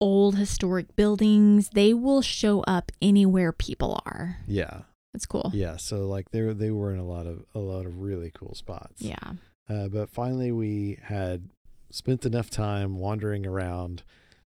old 0.00 0.36
historic 0.36 0.94
buildings. 0.96 1.70
They 1.70 1.94
will 1.94 2.22
show 2.22 2.60
up 2.62 2.92
anywhere 3.00 3.52
people 3.52 4.00
are. 4.06 4.38
Yeah. 4.46 4.80
It's 5.14 5.26
cool. 5.26 5.50
Yeah. 5.54 5.76
So, 5.76 6.06
like, 6.08 6.30
they, 6.30 6.42
were- 6.42 6.54
they 6.54 6.70
were 6.70 6.92
in 6.92 6.98
a 6.98 7.04
lot 7.06 7.26
of, 7.26 7.44
a 7.54 7.60
lot 7.60 7.86
of 7.86 8.00
really 8.00 8.30
cool 8.34 8.54
spots. 8.54 9.00
Yeah. 9.02 9.16
Uh, 9.68 9.88
but 9.88 10.10
finally, 10.10 10.50
we 10.52 10.98
had 11.04 11.48
spent 11.90 12.26
enough 12.26 12.50
time 12.50 12.98
wandering 12.98 13.46
around 13.46 14.02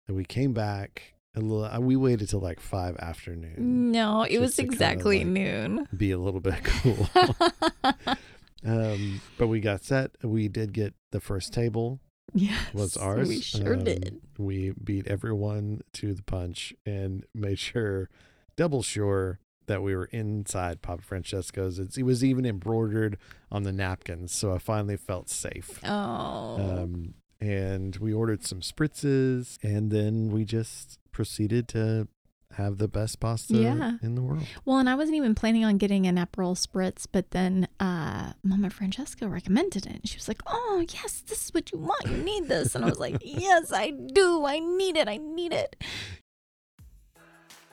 that 0.06 0.14
we 0.14 0.24
came 0.24 0.52
back 0.52 1.14
a 1.34 1.40
little. 1.40 1.64
uh, 1.64 1.80
We 1.80 1.96
waited 1.96 2.28
till 2.28 2.40
like 2.40 2.60
five 2.60 2.96
afternoon. 2.98 3.90
No, 3.90 4.22
it 4.24 4.38
was 4.38 4.58
exactly 4.58 5.18
like, 5.18 5.26
noon. 5.26 5.88
Be 5.96 6.10
a 6.10 6.18
little 6.18 6.40
bit 6.40 6.62
cool. 6.64 7.08
um, 8.66 9.20
but 9.38 9.46
we 9.48 9.60
got 9.60 9.82
set. 9.84 10.10
We 10.22 10.48
did 10.48 10.72
get 10.72 10.94
the 11.12 11.20
first 11.20 11.52
table 11.52 12.00
yes, 12.34 12.72
was 12.74 12.96
ours. 12.96 13.28
We 13.28 13.40
sure 13.40 13.74
Um, 13.74 13.84
did. 13.84 14.20
We 14.38 14.72
beat 14.82 15.06
everyone 15.06 15.82
to 15.94 16.14
the 16.14 16.22
punch 16.22 16.74
and 16.86 17.24
made 17.34 17.58
sure, 17.58 18.08
double 18.56 18.82
sure 18.82 19.40
that 19.66 19.82
we 19.82 19.94
were 19.94 20.06
inside 20.06 20.80
Papa 20.80 21.02
Francesco's. 21.02 21.78
It's, 21.78 21.98
it 21.98 22.02
was 22.04 22.24
even 22.24 22.46
embroidered 22.46 23.18
on 23.52 23.64
the 23.64 23.72
napkins, 23.72 24.32
so 24.34 24.52
I 24.54 24.58
finally 24.58 24.96
felt 24.96 25.28
safe. 25.28 25.78
Oh, 25.84 26.56
Um, 26.58 27.14
and 27.40 27.94
we 27.96 28.12
ordered 28.12 28.44
some 28.44 28.60
spritzes, 28.60 29.58
and 29.62 29.90
then 29.90 30.30
we 30.30 30.44
just 30.44 30.98
proceeded 31.12 31.68
to 31.68 32.08
have 32.52 32.78
the 32.78 32.88
best 32.88 33.20
pasta 33.20 33.54
Yeah. 33.56 33.98
in 34.02 34.14
the 34.14 34.22
world. 34.22 34.44
well, 34.64 34.78
and 34.78 34.88
I 34.88 34.94
wasn't 34.94 35.16
even 35.16 35.34
planning 35.34 35.64
on 35.64 35.78
getting 35.78 36.06
an 36.06 36.16
Aperol 36.16 36.56
spritz, 36.56 37.06
but 37.10 37.30
then 37.30 37.68
uh, 37.78 38.32
Mama 38.42 38.70
Francesca 38.70 39.28
recommended 39.28 39.86
it. 39.86 39.92
And 39.92 40.08
She 40.08 40.16
was 40.16 40.28
like, 40.28 40.40
"Oh, 40.46 40.84
yes, 40.94 41.22
this 41.26 41.44
is 41.46 41.54
what 41.54 41.70
you 41.72 41.78
want. 41.78 42.06
You 42.08 42.16
need 42.16 42.48
this," 42.48 42.74
and 42.74 42.84
I 42.84 42.88
was 42.88 42.98
like, 42.98 43.16
"Yes, 43.24 43.72
I 43.72 43.90
do. 43.90 44.44
I 44.46 44.58
need 44.58 44.96
it. 44.96 45.08
I 45.08 45.18
need 45.18 45.52
it." 45.52 45.76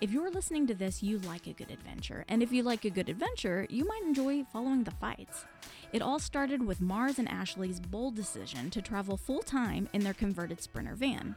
If 0.01 0.11
you're 0.11 0.29
listening 0.29 0.67
to 0.67 0.75
this, 0.75 1.01
you 1.01 1.19
like 1.19 1.47
a 1.47 1.53
good 1.53 1.71
adventure. 1.71 2.25
And 2.27 2.43
if 2.43 2.51
you 2.51 2.63
like 2.63 2.83
a 2.83 2.89
good 2.89 3.07
adventure, 3.07 3.65
you 3.69 3.87
might 3.87 4.03
enjoy 4.03 4.43
following 4.51 4.83
the 4.83 4.91
fights. 4.91 5.45
It 5.93 6.01
all 6.01 6.19
started 6.19 6.67
with 6.67 6.81
Mars 6.81 7.17
and 7.17 7.29
Ashley's 7.29 7.79
bold 7.79 8.13
decision 8.15 8.69
to 8.71 8.81
travel 8.81 9.15
full 9.15 9.41
time 9.41 9.87
in 9.93 10.03
their 10.03 10.13
converted 10.13 10.61
Sprinter 10.61 10.95
van. 10.95 11.35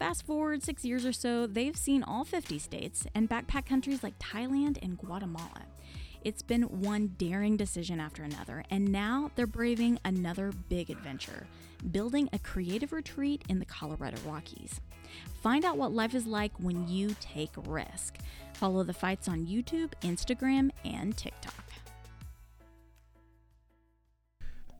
Fast 0.00 0.24
forward 0.24 0.62
six 0.62 0.82
years 0.82 1.04
or 1.04 1.12
so, 1.12 1.46
they've 1.46 1.76
seen 1.76 2.02
all 2.02 2.24
50 2.24 2.58
states 2.58 3.06
and 3.14 3.28
backpack 3.28 3.66
countries 3.66 4.02
like 4.02 4.18
Thailand 4.18 4.78
and 4.80 4.96
Guatemala. 4.96 5.66
It's 6.24 6.40
been 6.40 6.62
one 6.62 7.08
daring 7.18 7.58
decision 7.58 8.00
after 8.00 8.22
another, 8.22 8.64
and 8.70 8.90
now 8.90 9.30
they're 9.36 9.46
braving 9.46 9.98
another 10.02 10.52
big 10.70 10.88
adventure 10.88 11.46
building 11.92 12.30
a 12.32 12.38
creative 12.38 12.94
retreat 12.94 13.42
in 13.50 13.58
the 13.58 13.66
Colorado 13.66 14.16
Rockies. 14.26 14.80
Find 15.42 15.66
out 15.66 15.76
what 15.76 15.92
life 15.92 16.14
is 16.14 16.26
like 16.26 16.52
when 16.58 16.88
you 16.88 17.14
take 17.20 17.50
risk. 17.66 18.16
Follow 18.54 18.82
the 18.82 18.94
fights 18.94 19.28
on 19.28 19.46
YouTube, 19.46 19.92
Instagram, 20.00 20.70
and 20.82 21.14
TikTok. 21.14 21.54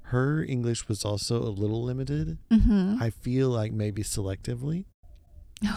Her 0.04 0.42
English 0.42 0.88
was 0.88 1.04
also 1.04 1.42
a 1.42 1.52
little 1.52 1.82
limited. 1.82 2.38
Mm-hmm. 2.50 3.02
I 3.02 3.10
feel 3.10 3.50
like 3.50 3.72
maybe 3.72 4.02
selectively. 4.02 4.86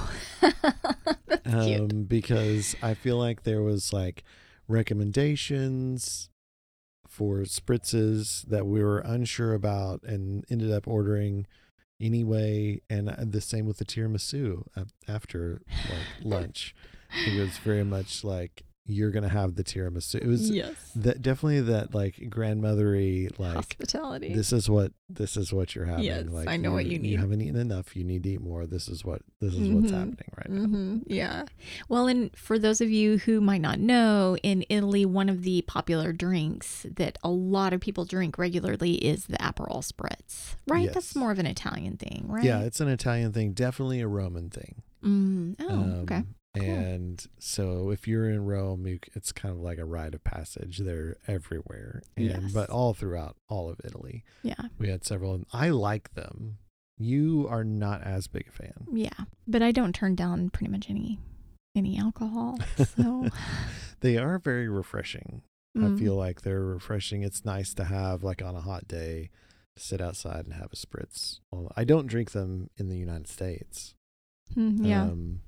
That's 0.42 1.66
cute. 1.66 1.92
um, 1.92 2.04
because 2.04 2.76
I 2.82 2.94
feel 2.94 3.18
like 3.18 3.44
there 3.44 3.62
was 3.62 3.94
like 3.94 4.24
recommendations 4.68 6.30
for 7.08 7.40
spritzes 7.40 8.44
that 8.48 8.66
we 8.66 8.84
were 8.84 9.00
unsure 9.00 9.54
about 9.54 10.02
and 10.04 10.46
ended 10.50 10.72
up 10.72 10.88
ordering 10.88 11.46
anyway. 12.02 12.82
And 12.90 13.10
uh, 13.10 13.16
the 13.20 13.42
same 13.42 13.66
with 13.66 13.78
the 13.78 13.86
tiramisu 13.86 14.64
uh, 14.76 14.86
after 15.08 15.62
like 15.90 16.00
lunch. 16.24 16.76
It 17.28 17.40
was 17.40 17.58
very 17.60 17.84
much 17.84 18.24
like 18.24 18.64
you're 18.86 19.12
gonna 19.12 19.30
have 19.30 19.56
the 19.56 19.64
tiramisu. 19.64 20.16
It 20.16 20.28
was 20.28 20.50
yes, 20.50 20.76
that 20.96 21.22
definitely 21.22 21.62
that 21.62 21.94
like 21.96 22.16
grandmothery 22.30 23.38
like 23.40 23.56
hospitality. 23.56 24.34
this 24.34 24.52
is 24.52 24.70
what 24.70 24.92
this 25.10 25.38
is 25.38 25.54
what 25.54 25.74
you're 25.76 25.86
having. 25.86 26.04
Yes, 26.06 26.26
like 26.28 26.50
I 26.50 26.58
know 26.58 26.72
what 26.74 26.86
you 26.86 27.00
need. 27.00 27.12
You 27.12 27.18
haven't 27.18 27.42
eaten 27.42 27.56
enough. 27.60 27.96
You 27.96 28.04
need 28.04 28.24
to 28.24 28.30
eat 28.32 28.42
more. 28.42 28.66
This 28.66 28.88
is 28.90 29.06
what 29.06 29.22
this 29.40 29.54
is 29.54 29.70
what's 29.70 29.92
Mhm. 29.92 29.98
happening 29.98 30.32
right 30.38 30.50
now. 30.50 30.66
hmm 30.66 30.98
Yeah. 31.08 31.46
Well, 31.88 32.08
and 32.08 32.36
for 32.36 32.60
those 32.60 32.82
of 32.82 32.90
you 32.90 33.20
who 33.20 33.40
might 33.40 33.62
not 33.62 33.80
know, 33.80 34.38
in 34.44 34.66
Italy, 34.70 35.06
one 35.06 35.30
of 35.30 35.44
the 35.44 35.62
popular 35.62 36.12
drinks 36.12 36.86
that 36.96 37.18
a 37.24 37.30
lot 37.30 37.72
of 37.74 37.80
people 37.82 38.06
drink 38.06 38.38
regularly 38.38 38.96
is 38.96 39.28
the 39.28 39.38
Aperol 39.38 39.80
spritz, 39.82 40.56
right? 40.68 40.84
Yes. 40.86 40.94
That's 40.94 41.16
more 41.16 41.32
of 41.32 41.40
an 41.40 41.46
Italian 41.46 41.96
thing, 41.98 42.26
right? 42.28 42.44
Yeah, 42.44 42.60
it's 42.62 42.82
an 42.82 42.90
Italian 42.90 43.32
thing, 43.32 43.54
definitely 43.54 44.02
a 44.02 44.08
Roman 44.08 44.50
thing. 44.50 44.82
Mm. 45.04 45.56
Oh, 45.60 45.70
Um, 45.74 45.92
okay. 46.04 46.24
And 47.14 47.28
so 47.38 47.92
if 47.92 48.08
you're 48.08 48.28
in 48.30 48.46
Rome, 48.46 48.88
you, 48.88 49.00
it's 49.14 49.32
kind 49.32 49.54
of 49.54 49.62
like 49.62 49.78
a 49.78 49.86
rite 49.86 50.16
of 50.16 50.24
passage. 50.24 50.80
They're 50.80 51.18
everywhere, 51.28 52.02
and 52.18 52.26
Yes. 52.26 52.52
but 52.54 52.70
all 52.72 52.94
throughout 52.96 53.36
all 53.48 53.70
of 53.70 53.80
Italy, 53.84 54.24
Yeah. 54.42 54.56
we 54.80 54.90
had 54.90 55.06
several. 55.06 55.36
And 55.36 55.46
I 55.54 55.70
like 55.70 56.14
them. 56.16 56.58
You 56.98 57.48
are 57.50 57.64
not 57.64 58.02
as 58.02 58.28
big 58.28 58.48
a 58.48 58.52
fan. 58.52 58.88
Yeah. 58.92 59.26
But 59.48 59.62
I 59.62 59.72
don't 59.72 59.94
turn 59.94 60.16
down 60.16 60.50
pretty 60.50 60.72
much 60.72 60.90
any 60.90 61.20
any 61.76 61.98
alcohol. 62.00 62.58
So 62.96 63.28
they 64.02 64.18
are 64.18 64.38
very 64.40 64.68
refreshing. 64.70 65.42
Mm. 65.78 65.96
I 65.96 66.00
feel 66.00 66.16
like 66.16 66.42
they're 66.42 66.62
refreshing. 66.64 67.24
It's 67.24 67.46
nice 67.46 67.74
to 67.76 67.84
have 67.86 68.24
like 68.24 68.42
on 68.44 68.56
a 68.56 68.62
hot 68.62 68.88
day, 68.88 69.30
sit 69.78 70.00
outside 70.02 70.46
and 70.46 70.54
have 70.54 70.72
a 70.72 70.76
spritz. 70.76 71.40
Well, 71.52 71.72
I 71.76 71.84
don't 71.84 72.06
drink 72.08 72.32
them 72.32 72.70
in 72.78 72.90
the 72.90 72.98
United 72.98 73.28
States. 73.28 73.96
Mm, 74.56 74.86
yeah. 74.86 75.04
Um, 75.04 75.42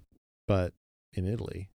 but 0.47 0.73
in 1.17 1.27
Italy. 1.27 1.69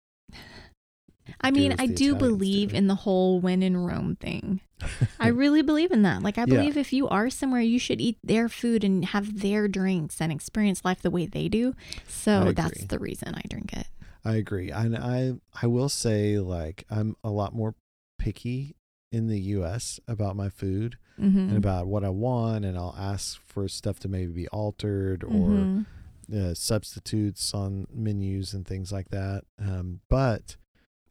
I 1.41 1.51
mean, 1.51 1.73
I 1.77 1.87
do 1.87 2.13
Italians 2.15 2.19
believe 2.19 2.69
do. 2.71 2.75
in 2.77 2.87
the 2.87 2.95
whole 2.95 3.39
when 3.39 3.61
in 3.61 3.77
Rome 3.77 4.15
thing. 4.15 4.61
I 5.19 5.27
really 5.27 5.61
believe 5.61 5.91
in 5.91 6.03
that. 6.03 6.21
Like, 6.23 6.37
I 6.37 6.41
Yeah. 6.41 6.55
believe 6.55 6.77
if 6.77 6.93
you 6.93 7.07
are 7.09 7.29
somewhere, 7.29 7.61
you 7.61 7.79
should 7.79 7.99
eat 7.99 8.17
their 8.23 8.47
food 8.47 8.83
and 8.83 9.03
have 9.05 9.41
their 9.41 9.67
drinks 9.67 10.21
and 10.21 10.31
experience 10.31 10.85
life 10.85 11.01
the 11.01 11.11
way 11.11 11.25
they 11.25 11.47
do. 11.49 11.73
So 12.07 12.53
that's 12.53 12.85
the 12.85 12.97
reason 12.99 13.35
I 13.35 13.41
drink 13.49 13.73
it. 13.73 13.87
I 14.23 14.35
agree. 14.35 14.71
And 14.71 14.95
I 14.97 15.33
I 15.61 15.67
will 15.67 15.89
say 15.89 16.37
like 16.39 16.85
I'm 16.89 17.15
a 17.23 17.29
lot 17.29 17.53
more 17.53 17.75
picky 18.19 18.75
in 19.11 19.27
the 19.27 19.39
US 19.57 19.99
about 20.07 20.35
my 20.35 20.49
food 20.49 20.97
Mm-hmm. 21.19 21.39
and 21.39 21.57
about 21.57 21.87
what 21.87 22.03
I 22.03 22.09
want 22.09 22.63
and 22.63 22.77
I'll 22.77 22.95
ask 22.97 23.41
for 23.47 23.67
stuff 23.67 23.99
to 24.01 24.07
maybe 24.07 24.31
be 24.33 24.47
altered 24.49 25.23
or 25.23 25.29
Mhm. 25.29 25.85
Uh, 26.33 26.53
substitutes 26.53 27.53
on 27.53 27.87
menus 27.93 28.53
and 28.53 28.67
things 28.67 28.91
like 28.91 29.09
that. 29.09 29.43
Um, 29.59 30.01
but 30.09 30.57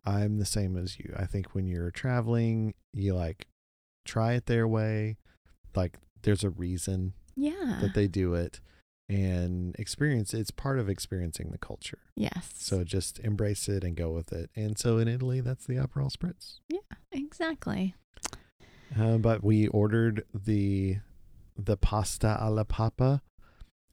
I'm 0.04 0.38
the 0.38 0.46
same 0.46 0.76
as 0.76 0.98
you. 0.98 1.14
I 1.16 1.26
think 1.26 1.54
when 1.54 1.66
you're 1.66 1.90
traveling, 1.90 2.74
you 2.92 3.14
like 3.14 3.46
try 4.04 4.34
it 4.34 4.46
their 4.46 4.68
way. 4.68 5.16
Like 5.74 5.98
there's 6.22 6.44
a 6.44 6.50
reason 6.50 7.14
yeah. 7.34 7.78
that 7.80 7.94
they 7.94 8.08
do 8.08 8.34
it 8.34 8.60
and 9.08 9.76
experience 9.78 10.34
it's 10.34 10.50
part 10.50 10.78
of 10.78 10.88
experiencing 10.88 11.50
the 11.50 11.58
culture. 11.58 11.98
yes. 12.16 12.50
So 12.56 12.82
just 12.82 13.18
embrace 13.20 13.68
it 13.68 13.84
and 13.84 13.94
go 13.94 14.10
with 14.10 14.32
it. 14.32 14.50
And 14.56 14.78
so 14.78 14.98
in 14.98 15.06
Italy, 15.08 15.40
that's 15.40 15.66
the 15.66 15.74
Aperol 15.74 16.10
Spritz. 16.10 16.58
Yeah, 16.68 16.78
exactly. 17.12 17.94
Uh, 18.98 19.18
but 19.18 19.44
we 19.44 19.68
ordered 19.68 20.24
the 20.34 20.98
the 21.56 21.76
pasta 21.76 22.36
alla 22.40 22.64
papa, 22.64 23.22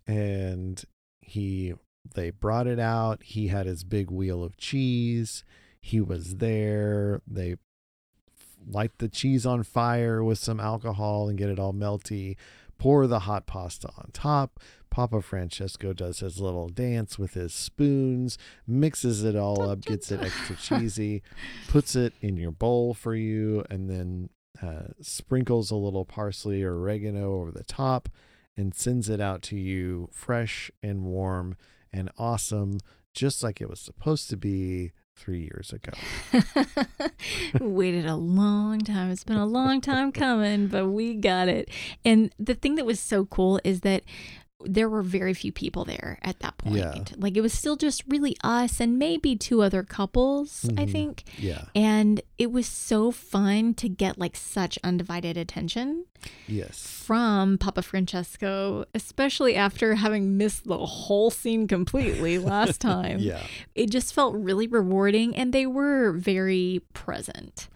and 0.06 0.84
he 1.34 1.74
they 2.14 2.30
brought 2.30 2.68
it 2.68 2.80
out. 2.80 3.24
He 3.24 3.48
had 3.48 3.66
his 3.66 3.84
big 3.84 4.12
wheel 4.12 4.44
of 4.44 4.56
cheese. 4.58 5.44
He 5.82 6.00
was 6.00 6.36
there. 6.36 7.22
They 7.28 7.56
light 8.68 8.92
the 9.00 9.10
cheese 9.10 9.46
on 9.46 9.64
fire 9.64 10.24
with 10.24 10.38
some 10.38 10.60
alcohol 10.60 11.28
and 11.28 11.38
get 11.38 11.50
it 11.50 11.60
all 11.60 11.74
melty. 11.74 12.36
Pour 12.78 13.08
the 13.08 13.20
hot 13.20 13.48
pasta 13.48 13.90
on 13.98 14.10
top. 14.14 14.60
Papa 14.92 15.24
Francesco 15.24 15.92
does 15.92 16.20
his 16.20 16.40
little 16.40 16.70
dance 16.70 17.18
with 17.18 17.34
his 17.34 17.52
spoons, 17.52 18.38
mixes 18.68 19.24
it 19.24 19.36
all 19.36 19.64
up, 19.64 19.82
gets 19.82 20.12
it 20.12 20.22
extra 20.22 20.56
cheesy, 20.62 21.24
puts 21.68 21.96
it 21.96 22.14
in 22.22 22.38
your 22.38 22.52
bowl 22.52 22.94
for 22.94 23.16
you, 23.16 23.66
and 23.72 23.90
then 23.90 24.30
uh, 24.62 24.92
sprinkles 25.02 25.72
a 25.72 25.76
little 25.76 26.06
parsley 26.06 26.62
or 26.62 26.76
oregano 26.76 27.40
over 27.40 27.52
the 27.52 27.64
top 27.64 28.08
and 28.56 28.74
sends 28.76 29.10
it 29.10 29.20
out 29.20 29.42
to 29.44 29.56
you 29.56 30.10
fresh 30.12 30.72
and 30.82 31.04
warm 31.04 31.56
and 31.92 32.10
awesome, 32.18 32.80
just 33.14 33.44
like 33.44 33.62
it 33.62 33.70
was 33.70 33.80
supposed 33.80 34.30
to 34.30 34.38
be 34.38 34.92
three 35.16 35.42
years 35.42 35.72
ago. 35.72 35.92
Waited 37.60 38.06
a 38.06 38.16
long 38.16 38.80
time. 38.80 39.12
It's 39.12 39.24
been 39.24 39.38
a 39.38 39.46
long 39.46 39.80
time 39.82 40.12
coming, 40.12 40.68
but 40.68 40.88
we 40.88 41.14
got 41.14 41.48
it. 41.48 41.70
And 42.04 42.34
the 42.40 42.56
thing 42.56 42.76
that 42.76 42.86
was 42.86 43.00
so 43.00 43.26
cool 43.26 43.60
is 43.64 43.82
that 43.82 44.04
there 44.66 44.90
were 44.90 45.02
very 45.04 45.34
few 45.34 45.52
people 45.52 45.86
there 45.86 46.20
at 46.22 46.40
that 46.40 46.58
point. 46.58 46.76
Yeah. 46.78 47.04
Like 47.18 47.36
it 47.38 47.42
was 47.42 47.54
still 47.54 47.76
just 47.76 48.04
really 48.08 48.36
us 48.44 48.80
and 48.80 48.98
maybe 49.00 49.36
two 49.36 49.62
other 49.62 49.84
couples, 49.84 50.66
I 50.78 50.86
Mhm. 50.86 50.92
think. 50.92 51.24
Yeah. 51.38 51.66
And 51.76 52.22
it 52.38 52.52
was 52.52 52.68
so 52.68 53.12
fun 53.12 53.74
to 53.76 53.90
get 53.90 54.18
like 54.18 54.36
such 54.36 54.78
undivided 54.84 55.38
attention 55.38 56.06
Yes. 56.48 56.80
from 56.88 57.58
Papa 57.58 57.82
Francesco, 57.82 58.86
especially 58.94 59.56
after 59.56 59.96
having 59.96 60.38
missed 60.38 60.66
the 60.66 60.78
whole 60.78 61.30
scene 61.30 61.68
completely 61.68 62.38
last 62.40 62.80
time. 62.82 63.20
Yeah. 63.20 63.42
It 63.76 63.90
just 63.90 64.14
felt 64.14 64.36
really 64.36 64.68
rewarding 64.68 65.36
and 65.36 65.54
they 65.54 65.66
were 65.66 66.12
very 66.14 66.82
present. 66.94 67.68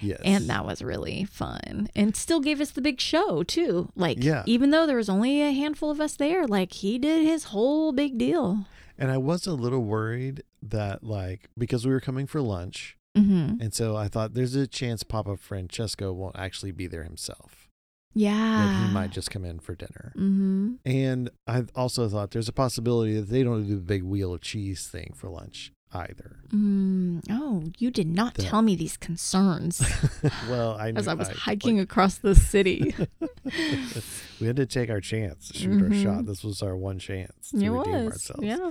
Yes. 0.00 0.20
And 0.24 0.48
that 0.48 0.64
was 0.66 0.82
really 0.82 1.24
fun. 1.24 1.88
And 1.96 2.14
still 2.16 2.40
gave 2.40 2.60
us 2.60 2.70
the 2.70 2.80
big 2.80 3.00
show 3.00 3.42
too. 3.42 3.90
Like 3.96 4.22
Yeah. 4.22 4.42
even 4.46 4.70
though 4.70 4.86
there 4.86 4.96
was 4.96 5.08
only 5.08 5.42
a 5.42 5.52
handful 5.52 5.90
of 5.90 6.00
us 6.00 6.16
there, 6.16 6.46
like 6.46 6.72
he 6.72 6.98
did 6.98 7.24
his 7.24 7.44
whole 7.44 7.92
big 7.92 8.18
deal. 8.18 8.66
And 8.98 9.10
I 9.10 9.18
was 9.18 9.46
a 9.46 9.52
little 9.54 9.84
worried 9.84 10.42
that 10.62 11.04
like 11.04 11.48
because 11.56 11.86
we 11.86 11.92
were 11.92 12.00
coming 12.00 12.26
for 12.26 12.40
lunch, 12.40 12.96
Mm-hmm. 13.16 13.60
and 13.60 13.74
so 13.74 13.96
I 13.96 14.06
thought 14.06 14.34
there's 14.34 14.54
a 14.54 14.66
chance 14.68 15.02
Papa 15.02 15.36
Francesco 15.36 16.12
won't 16.12 16.36
actually 16.38 16.70
be 16.70 16.86
there 16.86 17.02
himself. 17.02 17.68
Yeah. 18.14 18.32
That 18.32 18.86
he 18.86 18.92
might 18.94 19.10
just 19.10 19.30
come 19.30 19.44
in 19.44 19.58
for 19.58 19.74
dinner. 19.74 20.12
Mm-hmm. 20.16 20.74
And 20.84 21.30
I 21.46 21.64
also 21.74 22.08
thought 22.08 22.30
there's 22.30 22.48
a 22.48 22.52
possibility 22.52 23.14
that 23.14 23.28
they 23.28 23.42
don't 23.42 23.66
do 23.66 23.74
the 23.76 23.80
big 23.80 24.02
wheel 24.04 24.34
of 24.34 24.40
cheese 24.40 24.86
thing 24.86 25.12
for 25.16 25.28
lunch 25.30 25.72
either. 25.92 26.36
Mm. 26.48 27.22
Oh, 27.30 27.64
you 27.78 27.90
did 27.90 28.06
not 28.08 28.34
That- 28.34 28.42
tell 28.42 28.62
me 28.62 28.74
these 28.76 28.96
concerns 28.96 29.80
well, 30.48 30.76
I 30.78 30.88
as 30.96 31.08
I 31.08 31.14
was 31.14 31.28
like, 31.28 31.36
hiking 31.36 31.80
across 31.80 32.18
the 32.18 32.34
city. 32.34 32.94
we 34.40 34.46
had 34.46 34.56
to 34.56 34.66
take 34.66 34.90
our 34.90 35.00
chance, 35.00 35.50
shoot 35.54 35.80
our 35.82 35.88
Mhm. 35.88 36.02
shot. 36.02 36.26
This 36.26 36.44
was 36.44 36.62
our 36.62 36.76
one 36.76 36.98
chance 36.98 37.50
to 37.50 37.58
it 37.64 37.68
redeem 37.70 38.04
was. 38.04 38.12
ourselves. 38.12 38.42
Yeah. 38.44 38.70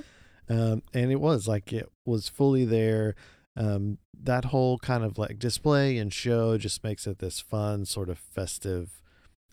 Um, 0.50 0.84
and 0.94 1.12
it 1.12 1.20
was 1.20 1.48
like 1.48 1.74
it 1.74 1.90
was 2.06 2.30
fully 2.30 2.66
there. 2.66 3.16
Um, 3.56 3.98
that 4.24 4.46
whole 4.46 4.78
kind 4.80 5.04
of 5.04 5.18
like 5.18 5.40
display 5.40 5.98
and 5.98 6.14
show 6.14 6.58
just 6.58 6.84
makes 6.84 7.08
it 7.08 7.20
this 7.20 7.40
fun, 7.40 7.86
sort 7.86 8.10
of 8.10 8.18
festive 8.20 9.02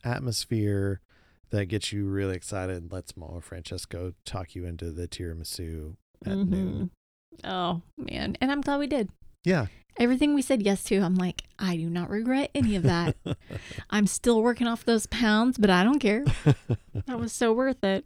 atmosphere 0.05 1.01
that 1.51 1.67
gets 1.67 1.93
you 1.93 2.07
really 2.07 2.35
excited 2.37 2.77
and 2.77 2.93
lets 2.93 3.17
Mama 3.17 3.41
Francesco 3.41 4.13
talk 4.25 4.55
you 4.55 4.67
into 4.67 4.91
the 4.91 5.09
tiramisu 5.09 5.97
at 6.27 6.37
noon. 6.37 6.91
Oh 7.43 7.83
man, 7.97 8.37
and 8.41 8.51
I'm 8.53 8.61
glad 8.61 8.79
we 8.79 8.87
did. 8.87 9.09
Yeah. 9.45 9.67
Everything 9.97 10.35
we 10.35 10.43
said 10.43 10.61
yes 10.61 10.83
to, 10.85 10.99
I'm 10.99 11.15
like, 11.15 11.43
I 11.57 11.77
do 11.77 11.89
not 11.89 12.11
regret 12.11 12.51
any 12.53 12.75
of 12.75 12.83
that. 12.83 13.15
I'm 13.91 14.09
still 14.09 14.43
working 14.43 14.67
off 14.67 14.85
those 14.85 15.07
pounds, 15.07 15.57
but 15.57 15.71
I 15.71 15.85
don't 15.85 16.01
care. 16.01 16.25
That 17.07 17.21
was 17.21 17.33
so 17.33 17.53
worth 17.53 17.85
it. 17.85 18.05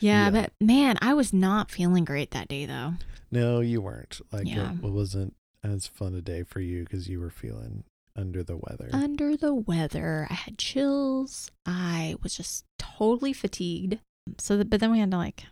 Yeah, 0.00 0.26
Yeah. 0.26 0.30
but 0.30 0.52
man, 0.60 0.96
I 1.00 1.14
was 1.14 1.32
not 1.32 1.70
feeling 1.70 2.04
great 2.04 2.30
that 2.32 2.46
day 2.48 2.66
though. 2.66 2.94
no, 3.32 3.60
you 3.60 3.80
weren't. 3.80 4.20
Like 4.32 4.46
Yeah. 4.46 4.72
it, 4.72 4.84
it 4.84 4.90
wasn't 4.92 5.34
as 5.64 5.86
fun 5.88 6.14
a 6.14 6.20
day 6.20 6.42
for 6.44 6.60
you 6.60 6.84
because 6.84 7.08
you 7.08 7.18
were 7.20 7.30
feeling 7.30 7.84
under 8.14 8.42
the 8.44 8.56
weather. 8.56 8.90
Under 8.92 9.36
the 9.36 9.54
weather, 9.54 10.26
I 10.30 10.34
had 10.34 10.58
chills. 10.58 11.50
I 11.66 12.14
was 12.22 12.36
just 12.36 12.64
totally 12.78 13.32
fatigued. 13.32 13.98
So, 14.38 14.56
that, 14.58 14.70
but 14.70 14.78
then 14.80 14.92
we 14.92 15.00
had 15.00 15.10
to 15.10 15.16
like 15.16 15.44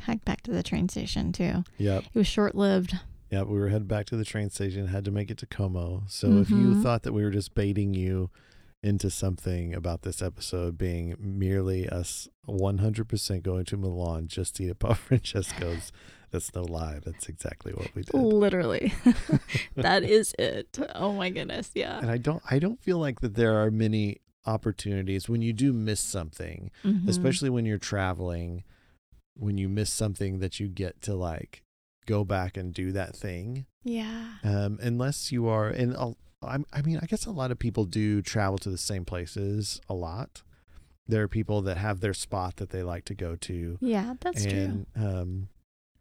hike 0.00 0.24
back 0.24 0.42
to 0.42 0.50
the 0.50 0.62
train 0.62 0.88
station 0.88 1.32
too. 1.32 1.64
yep. 1.78 2.04
It 2.04 2.18
was 2.18 2.26
short 2.26 2.54
lived. 2.54 2.94
Yeah, 3.30 3.42
we 3.42 3.58
were 3.58 3.68
headed 3.70 3.88
back 3.88 4.06
to 4.06 4.16
the 4.16 4.24
train 4.24 4.50
station, 4.50 4.86
had 4.88 5.04
to 5.04 5.10
make 5.10 5.30
it 5.30 5.38
to 5.38 5.46
Como. 5.46 6.04
So 6.08 6.38
if 6.38 6.50
you 6.50 6.74
Mhm. 6.74 6.82
thought 6.82 7.02
that 7.02 7.12
we 7.12 7.24
were 7.24 7.30
just 7.30 7.54
baiting 7.54 7.92
you 7.92 8.30
into 8.82 9.10
something 9.10 9.74
about 9.74 10.02
this 10.02 10.22
episode 10.22 10.78
being 10.78 11.16
merely 11.18 11.88
us 11.88 12.28
100% 12.46 13.42
going 13.42 13.64
to 13.64 13.76
Milan 13.76 14.28
just 14.28 14.56
to 14.56 14.64
eat 14.64 14.70
at 14.70 14.78
Papa 14.78 14.94
Francesco's, 14.94 15.90
that's 16.30 16.54
no 16.54 16.62
lie. 16.62 17.00
That's 17.04 17.28
exactly 17.28 17.72
what 17.72 17.92
we 17.96 18.02
did. 18.02 18.14
Literally. 18.14 18.92
that 19.74 20.04
is 20.04 20.34
it. 20.38 20.78
Oh 20.94 21.12
my 21.12 21.30
goodness. 21.30 21.70
Yeah. 21.74 21.98
And 21.98 22.10
I 22.10 22.18
don't 22.18 22.42
I 22.50 22.58
don't 22.60 22.80
feel 22.80 22.98
like 22.98 23.20
that 23.20 23.34
there 23.34 23.56
are 23.60 23.70
many 23.72 24.18
opportunities 24.44 25.28
when 25.28 25.42
you 25.42 25.52
do 25.52 25.72
miss 25.72 25.98
something, 26.00 26.70
Mhm. 26.84 27.08
especially 27.08 27.50
when 27.50 27.66
you're 27.66 27.78
traveling, 27.78 28.62
when 29.38 29.58
you 29.58 29.68
miss 29.68 29.92
something 29.92 30.38
that 30.40 30.58
you 30.60 30.68
get 30.68 31.00
to 31.02 31.14
like 31.14 31.62
go 32.06 32.24
back 32.24 32.56
and 32.56 32.72
do 32.72 32.92
that 32.92 33.14
thing. 33.16 33.66
Yeah. 33.84 34.34
um, 34.44 34.78
unless 34.82 35.30
you 35.30 35.46
are 35.48 35.68
and 35.68 35.96
I'm, 36.42 36.64
I 36.72 36.82
mean 36.82 36.98
i 37.02 37.06
guess 37.06 37.24
a 37.24 37.30
lot 37.30 37.50
of 37.52 37.58
people 37.58 37.84
do 37.84 38.20
travel 38.20 38.58
to 38.58 38.70
the 38.70 38.78
same 38.78 39.04
places 39.04 39.80
a 39.88 39.94
lot 39.94 40.42
there 41.06 41.22
are 41.22 41.28
people 41.28 41.62
that 41.62 41.76
have 41.76 42.00
their 42.00 42.12
spot 42.14 42.56
that 42.56 42.70
they 42.70 42.82
like 42.82 43.04
to 43.06 43.14
go 43.14 43.36
to 43.36 43.78
Yeah, 43.80 44.14
that's 44.20 44.44
true. 44.44 44.86
um 44.96 45.48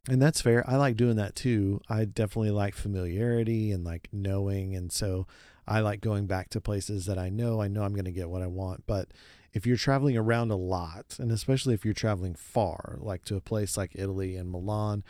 and 0.10 0.20
that's 0.22 0.42
fair 0.42 0.68
i 0.68 0.76
like 0.78 0.96
doing 0.98 1.16
that 1.18 1.36
too 1.36 1.80
i 1.90 2.06
definitely 2.06 2.52
like 2.52 2.74
familiarity 2.76 3.72
and 3.72 3.84
like 3.84 4.08
knowing 4.12 4.76
and 4.76 4.92
so 4.92 5.28
i 5.68 5.80
like 5.80 6.02
going 6.02 6.26
back 6.28 6.50
to 6.50 6.62
places 6.62 7.06
that 7.06 7.18
i 7.18 7.30
know 7.30 7.62
i 7.62 7.68
know 7.68 7.84
i'm 7.84 7.94
going 7.94 8.06
to 8.06 8.12
get 8.12 8.30
what 8.30 8.42
i 8.42 8.48
want 8.48 8.84
but 8.86 9.10
if 9.54 9.66
you're 9.66 9.78
traveling 9.78 10.18
around 10.18 10.52
a 10.52 10.56
lot 10.56 11.16
and 11.20 11.32
especially 11.32 11.74
if 11.74 11.86
you're 11.86 11.94
traveling 11.94 12.36
far 12.36 12.98
like 13.00 13.24
to 13.26 13.36
a 13.36 13.42
place 13.42 13.78
like 13.78 13.92
italy 13.96 14.36
and 14.36 14.52
milan 14.52 15.04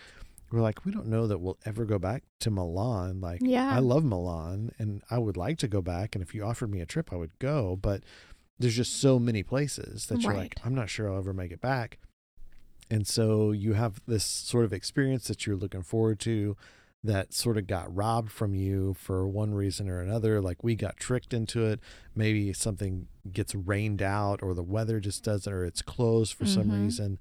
we're 0.52 0.62
like 0.62 0.86
we 0.86 0.92
don't 0.92 1.08
know 1.08 1.26
that 1.28 1.40
we'll 1.40 1.58
ever 1.66 1.86
go 1.86 1.98
back 1.98 2.24
to 2.40 2.50
milan 2.52 3.20
like 3.20 3.40
Yeah. 3.42 3.76
I 3.76 3.80
love 3.80 4.04
Milan 4.06 4.72
and 4.78 5.02
I 5.10 5.18
would 5.18 5.36
like 5.36 5.58
to 5.58 5.68
go 5.68 5.82
back. 5.82 6.16
And 6.16 6.22
if 6.24 6.36
you 6.36 6.44
offered 6.44 6.70
me 6.70 6.80
a 6.82 6.86
trip, 6.86 7.12
I 7.12 7.16
would 7.16 7.38
go. 7.40 7.76
But 7.76 8.04
there's 8.60 8.76
just 8.76 9.02
so 9.02 9.18
many 9.20 9.42
places 9.44 10.06
that 10.06 10.22
you're 10.22 10.34
like, 10.38 10.56
I'm 10.64 10.76
not 10.76 10.90
sure 10.90 11.10
I'll 11.12 11.18
ever 11.18 11.34
make 11.34 11.52
it 11.52 11.62
back. 11.62 11.98
And 12.92 13.08
so 13.08 13.52
you 13.52 13.74
have 13.74 14.00
this 14.08 14.24
sort 14.24 14.66
of 14.66 14.72
experience 14.72 15.28
that 15.28 15.46
you're 15.48 15.58
looking 15.58 15.82
forward 15.82 16.20
to 16.22 16.56
that 17.06 17.34
sort 17.34 17.58
of 17.58 17.68
got 17.68 17.94
robbed 17.96 18.32
from 18.32 18.54
you 18.56 18.94
for 18.96 19.28
one 19.28 19.54
reason 19.54 19.90
or 19.90 20.02
another. 20.02 20.42
Like 20.42 20.64
we 20.64 20.76
got 20.76 20.98
tricked 20.98 21.34
into 21.34 21.66
it. 21.66 21.80
Maybe 22.16 22.52
something 22.54 23.08
gets 23.32 23.54
rained 23.56 24.02
out 24.02 24.42
or 24.44 24.54
the 24.54 24.64
weather 24.64 25.00
just 25.00 25.24
doesn't, 25.24 25.52
or 25.52 25.66
it's 25.66 25.82
closed 25.82 26.34
for 26.34 26.46
some 26.46 26.66
Mhm. 26.70 26.84
reason. 26.84 27.20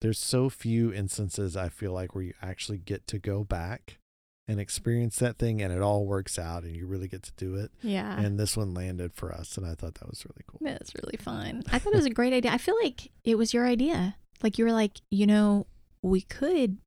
There's 0.00 0.18
so 0.18 0.48
few 0.48 0.92
instances 0.92 1.56
I 1.56 1.68
feel 1.68 1.92
like 1.92 2.14
where 2.14 2.24
you 2.24 2.34
actually 2.40 2.78
get 2.78 3.06
to 3.08 3.18
go 3.18 3.42
back 3.44 3.98
and 4.46 4.58
experience 4.60 5.18
that 5.18 5.36
thing 5.36 5.60
and 5.60 5.72
it 5.72 5.82
all 5.82 6.06
works 6.06 6.38
out 6.38 6.62
and 6.62 6.74
you 6.74 6.86
really 6.86 7.08
get 7.08 7.22
to 7.24 7.32
do 7.36 7.54
it. 7.56 7.70
yeah. 7.82 8.18
And 8.18 8.38
this 8.38 8.56
one 8.56 8.72
landed 8.72 9.12
for 9.12 9.32
us 9.32 9.56
and 9.58 9.66
I 9.66 9.74
thought 9.74 9.94
that 9.96 10.08
was 10.08 10.24
really 10.24 10.44
cool. 10.46 10.60
That's 10.62 10.94
really 10.94 11.18
fun. 11.18 11.64
I 11.70 11.78
thought 11.78 11.92
it 11.92 11.96
was 11.96 12.06
a 12.06 12.10
great 12.10 12.32
idea. 12.32 12.52
I 12.52 12.58
feel 12.58 12.76
like 12.82 13.10
it 13.24 13.36
was 13.36 13.52
your 13.52 13.66
idea. 13.66 14.16
Like 14.42 14.56
you 14.56 14.64
were 14.64 14.72
like, 14.72 15.00
you 15.10 15.26
know, 15.26 15.66
we 16.00 16.20
could 16.22 16.78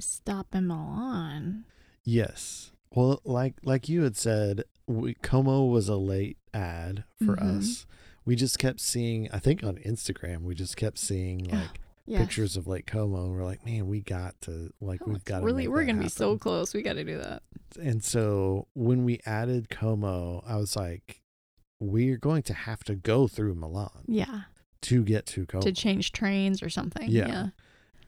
stop 0.00 0.54
in 0.54 0.66
Milan. 0.66 1.64
Yes. 2.04 2.72
Well, 2.94 3.20
like 3.24 3.54
like 3.64 3.88
you 3.88 4.02
had 4.02 4.16
said, 4.16 4.64
we, 4.86 5.14
Como 5.14 5.64
was 5.66 5.88
a 5.88 5.96
late 5.96 6.38
add 6.52 7.04
for 7.24 7.36
Mhm. 7.36 7.58
us. 7.58 7.86
We 8.24 8.34
just 8.36 8.58
kept 8.58 8.80
seeing, 8.80 9.28
I 9.32 9.38
think 9.38 9.62
on 9.62 9.76
Instagram, 9.76 10.42
we 10.42 10.54
just 10.54 10.76
kept 10.76 10.98
seeing 10.98 11.44
like 11.44 11.80
Yes. 12.06 12.22
pictures 12.22 12.56
of 12.56 12.66
Lake 12.66 12.86
Como 12.86 13.24
and 13.26 13.36
we're 13.36 13.44
like, 13.44 13.64
man, 13.64 13.86
we 13.86 14.00
got 14.00 14.40
to 14.42 14.72
like 14.80 15.00
Oh, 15.02 15.10
we've 15.12 15.24
got 15.24 15.40
to 15.40 15.44
really 15.46 15.68
we're 15.68 15.84
gonna 15.84 16.02
be 16.02 16.08
so 16.08 16.36
close. 16.36 16.74
We 16.74 16.82
got 16.82 16.94
to 16.94 17.04
do 17.04 17.18
that. 17.18 17.42
And 17.80 18.02
so 18.02 18.66
when 18.74 19.04
we 19.04 19.20
added 19.24 19.70
Como, 19.70 20.42
I 20.46 20.56
was 20.56 20.74
like, 20.74 21.22
we're 21.78 22.16
going 22.18 22.42
to 22.44 22.54
have 22.54 22.82
to 22.84 22.96
go 22.96 23.28
through 23.28 23.54
Milan 23.54 24.04
Yeah. 24.08 24.42
to 24.82 25.04
get 25.04 25.24
to 25.26 25.46
Como. 25.46 25.62
To 25.62 25.72
change 25.72 26.10
trains 26.12 26.62
or 26.62 26.68
something. 26.68 27.08
Yeah. 27.08 27.28
Yeah. 27.28 27.48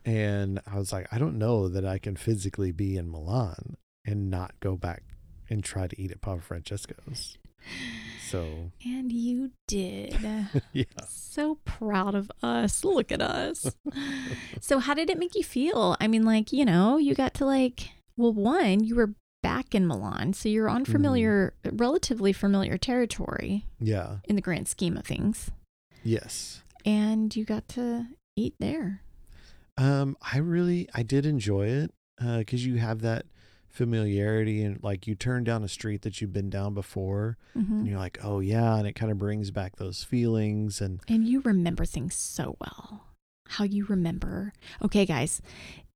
And 0.05 0.61
I 0.67 0.79
was 0.79 0.93
like, 0.93 1.07
I 1.13 1.19
don't 1.19 1.39
know 1.39 1.69
that 1.69 1.85
I 1.85 1.99
can 1.99 2.17
physically 2.17 2.73
be 2.73 2.97
in 2.97 3.11
Milan 3.11 3.77
and 4.05 4.31
not 4.31 4.59
go 4.61 4.77
back 4.77 5.03
and 5.49 5.63
try 5.63 5.87
to 5.87 6.01
eat 6.01 6.11
at 6.11 6.21
Papa 6.21 6.41
Francesco's. 6.43 7.39
So, 8.29 8.73
And 8.85 9.13
you 9.13 9.53
did. 9.69 10.17
yeah. 10.73 10.85
so 11.07 11.59
proud 11.65 12.15
of 12.15 12.31
us. 12.43 12.85
Look 12.85 13.13
at 13.13 13.23
us. 13.23 13.75
so 14.61 14.79
how 14.79 14.95
did 14.95 15.11
it 15.11 15.19
make 15.19 15.35
you 15.35 15.45
feel? 15.45 15.97
I 16.01 16.09
mean, 16.09 16.25
like, 16.25 16.53
you 16.53 16.65
know, 16.65 16.97
you 16.97 17.15
got 17.15 17.35
to 17.35 17.45
like 17.45 17.91
well, 18.17 18.33
one, 18.33 18.85
you 18.85 18.95
were 18.95 19.15
back 19.43 19.75
in 19.75 19.87
Milan, 19.87 20.33
so 20.33 20.49
you're 20.49 20.69
on 20.69 20.83
mm-hmm. 20.83 20.93
familiar 20.93 21.55
relatively 21.65 22.33
familiar 22.33 22.79
territory 22.79 23.67
Yeah. 23.81 24.19
in 24.25 24.37
the 24.37 24.43
grand 24.43 24.69
scheme 24.69 24.97
of 24.97 25.05
things. 25.05 25.51
Yes. 26.05 26.63
And 26.85 27.35
you 27.35 27.45
got 27.45 27.69
to 27.69 28.07
eat 28.37 28.55
there. 28.59 29.03
Um, 29.77 30.17
I 30.33 30.39
really, 30.39 30.89
I 30.95 31.03
did 31.03 31.25
enjoy 31.27 31.67
it 31.69 31.93
because 32.39 32.65
you 32.67 32.77
have 32.77 33.01
that 33.03 33.27
familiarity 33.69 34.63
and 34.63 34.79
like 34.85 35.07
you 35.07 35.15
turn 35.15 35.45
down 35.45 35.65
a 35.65 35.69
street 35.69 36.03
that 36.03 36.21
you've 36.21 36.33
been 36.33 36.51
down 36.51 36.75
before 36.75 37.39
Mhm. 37.57 37.71
and 37.71 37.87
you're 37.89 37.99
like, 37.99 38.19
oh 38.23 38.41
yeah, 38.41 38.77
and 38.77 38.87
it 38.87 38.93
kind 38.93 39.11
of 39.11 39.19
brings 39.19 39.51
back 39.51 39.77
those 39.77 40.05
feelings 40.05 40.81
and 40.81 41.01
And 41.09 41.27
you 41.27 41.41
remember 41.41 41.85
things 41.87 42.15
so 42.15 42.57
well. 42.61 43.07
How 43.49 43.65
you 43.65 43.85
remember. 43.87 44.53
Okay, 44.83 45.05
guys, 45.05 45.43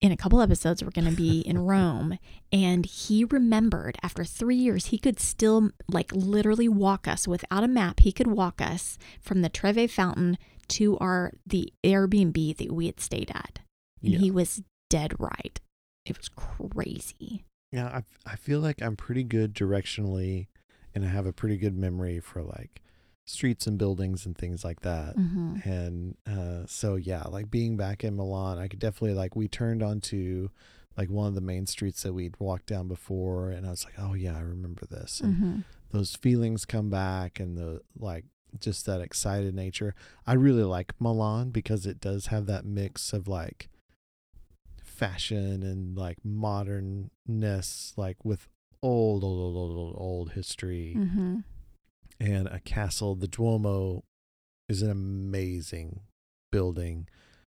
in 0.01 0.11
a 0.13 0.17
couple 0.17 0.41
episodes, 0.43 0.83
we're 0.83 0.91
going 0.91 1.09
to 1.09 1.17
be 1.17 1.41
in 1.41 1.59
Rome. 1.67 2.19
And 2.53 2.85
he 2.85 3.25
remembered 3.25 3.97
after 4.03 4.25
three 4.25 4.57
years, 4.57 4.87
he 4.87 4.99
could 4.99 5.19
still, 5.21 5.71
like, 5.89 6.13
literally 6.13 6.69
walk 6.69 7.07
us 7.09 7.27
without 7.29 7.65
a 7.65 7.69
map. 7.69 8.01
He 8.01 8.13
could 8.13 8.27
walk 8.27 8.61
us 8.61 8.99
from 9.23 9.41
the 9.43 9.49
Trevi 9.49 9.87
Fountain 9.87 10.37
to 10.69 10.99
our 10.99 11.33
the 11.47 11.73
Airbnb 11.85 12.57
that 12.59 12.73
we 12.73 12.87
had 12.87 13.01
stayed 13.01 13.31
at. 13.35 13.61
Yeah. 14.01 14.19
he 14.19 14.31
was 14.31 14.63
dead 14.89 15.15
right. 15.19 15.61
It 16.05 16.17
was 16.17 16.29
crazy. 16.29 17.45
Yeah, 17.73 17.87
I 17.89 18.03
I 18.25 18.37
feel 18.37 18.61
like 18.61 18.81
I'm 18.81 18.97
pretty 18.97 19.25
good 19.25 19.55
directionally, 19.55 20.47
and 20.95 21.05
I 21.05 21.09
have 21.09 21.27
a 21.27 21.33
pretty 21.33 21.57
good 21.57 21.77
memory 21.77 22.21
for 22.21 22.43
like 22.43 22.81
streets 23.27 23.67
and 23.67 23.77
buildings 23.77 24.25
and 24.25 24.37
things 24.39 24.63
like 24.65 24.81
that. 24.83 25.15
hmm 25.15 25.57
And 25.65 26.17
uh, 26.27 26.65
so 26.67 26.95
yeah, 26.95 27.25
like 27.25 27.51
being 27.51 27.77
back 27.77 28.05
in 28.05 28.17
Milan, 28.17 28.59
I 28.59 28.69
could 28.69 28.79
definitely 28.79 29.15
like 29.15 29.35
we 29.35 29.49
turned 29.49 29.83
onto 29.83 30.51
like 30.97 31.11
one 31.11 31.27
of 31.27 31.35
the 31.35 31.41
main 31.41 31.67
streets 31.67 32.03
that 32.05 32.15
we'd 32.15 32.39
walked 32.39 32.67
down 32.67 32.89
before, 32.89 33.51
and 33.51 33.67
I 33.67 33.71
was 33.71 33.85
like, 33.85 33.95
oh 33.99 34.15
yeah, 34.15 34.37
I 34.37 34.41
remember 34.41 34.87
this. 34.87 35.21
And 35.21 35.35
hmm 35.37 35.57
those 35.91 36.17
feelings 36.17 36.65
come 36.65 36.91
back, 36.91 37.41
and 37.41 37.57
the 37.57 37.81
like 37.99 38.25
just 38.61 38.87
that 38.87 39.01
excited 39.01 39.55
nature. 39.55 39.95
I 40.27 40.35
really 40.35 40.63
like 40.65 40.93
Milan 41.01 41.51
because 41.51 41.85
it 41.87 42.01
does 42.01 42.27
have 42.27 42.47
that 42.47 42.65
mix 42.65 43.13
of 43.13 43.27
like 43.29 43.69
fashion 44.97 45.63
and 45.63 45.97
like 45.97 46.19
modernness, 46.25 47.93
like 47.97 48.25
with 48.25 48.49
old, 48.83 49.23
old, 49.25 49.57
old, 49.57 49.77
old, 49.77 49.95
old, 49.99 50.33
history 50.33 50.95
Mm-hmm. 50.97 51.39
and 52.21 52.49
a 52.49 52.61
castle. 52.61 53.15
The 53.15 53.29
Duomo 53.29 54.05
is 54.69 54.83
an 54.83 54.91
amazing 54.91 56.01
building. 56.51 57.09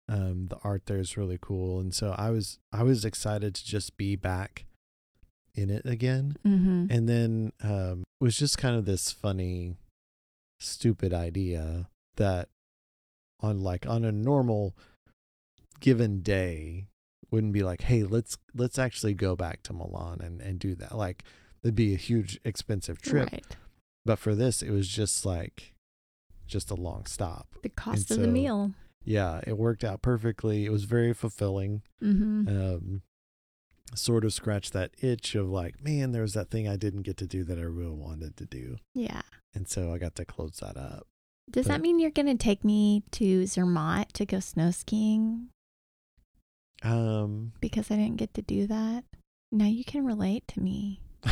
Um, 0.09 0.48
the 0.48 0.57
art 0.64 0.83
there 0.87 0.98
is 0.98 1.16
really 1.16 1.38
cool, 1.40 1.79
and 1.81 1.94
so 1.94 2.14
I 2.18 2.31
was 2.31 2.59
I 2.72 2.83
was 2.83 3.05
excited 3.05 3.55
to 3.55 3.64
just 3.64 3.96
be 3.96 4.16
back 4.16 4.66
in 5.55 5.70
it 5.70 5.87
again. 5.87 6.37
Mm-hmm. 6.46 6.87
And 6.90 7.09
then 7.09 7.53
um, 7.62 8.03
it 8.20 8.24
was 8.24 8.37
just 8.37 8.59
kind 8.59 8.74
of 8.76 8.87
this 8.87 9.12
funny, 9.12 9.76
stupid 10.59 11.14
idea 11.14 11.88
that 12.16 12.48
on 13.40 13.62
like 13.62 13.87
on 13.87 14.05
a 14.05 14.11
normal 14.12 14.74
given 15.79 16.20
day 16.22 16.87
wouldn't 17.30 17.52
be 17.52 17.62
like, 17.62 17.82
hey, 17.82 18.02
let's 18.02 18.38
let's 18.54 18.78
actually 18.78 19.14
go 19.14 19.36
back 19.36 19.62
to 19.64 19.72
Milan 19.72 20.20
and 20.22 20.40
and 20.40 20.58
do 20.58 20.74
that. 20.76 20.96
Like 20.96 21.24
it'd 21.62 21.74
be 21.74 21.94
a 21.94 21.98
huge 21.98 22.38
expensive 22.44 23.00
trip. 23.00 23.30
Right. 23.32 23.46
But 24.04 24.18
for 24.18 24.34
this, 24.34 24.62
it 24.62 24.70
was 24.70 24.88
just 24.88 25.24
like 25.26 25.74
just 26.46 26.70
a 26.70 26.74
long 26.74 27.06
stop. 27.06 27.46
The 27.62 27.68
cost 27.68 28.10
of 28.10 28.16
so- 28.16 28.22
the 28.22 28.28
meal. 28.28 28.72
Yeah, 29.02 29.40
it 29.46 29.56
worked 29.56 29.82
out 29.82 30.02
perfectly. 30.02 30.66
It 30.66 30.70
was 30.70 30.84
very 30.84 31.14
fulfilling. 31.14 31.80
Mm-hmm. 32.02 32.48
Um, 32.48 33.02
sort 33.94 34.24
of 34.26 34.32
scratched 34.32 34.72
that 34.74 34.90
itch 35.00 35.34
of 35.34 35.48
like, 35.48 35.82
man, 35.82 36.12
there 36.12 36.22
was 36.22 36.34
that 36.34 36.50
thing 36.50 36.68
I 36.68 36.76
didn't 36.76 37.02
get 37.02 37.16
to 37.16 37.26
do 37.26 37.42
that 37.44 37.58
I 37.58 37.62
really 37.62 37.94
wanted 37.96 38.36
to 38.36 38.44
do. 38.44 38.76
yeah. 38.94 39.22
And 39.54 39.66
so 39.66 39.92
I 39.92 39.98
got 39.98 40.14
to 40.16 40.24
close 40.24 40.58
that 40.60 40.76
up. 40.76 41.06
Does 41.50 41.66
But- 41.66 41.72
that 41.74 41.80
mean 41.80 41.98
you're 41.98 42.10
going 42.10 42.26
to 42.28 42.36
take 42.36 42.62
me 42.62 43.02
to 43.12 43.46
Zermatt 43.46 44.12
to 44.12 44.24
go 44.26 44.38
snow 44.38 44.70
skiing 44.70 45.48
Um, 46.82 47.52
because 47.60 47.90
I 47.90 47.96
didn't 47.96 48.16
get 48.16 48.34
to 48.34 48.42
do 48.42 48.66
that? 48.66 49.04
Now 49.52 49.66
you 49.66 49.84
can 49.84 50.04
relate 50.04 50.46
to 50.48 50.60
me. 50.60 51.00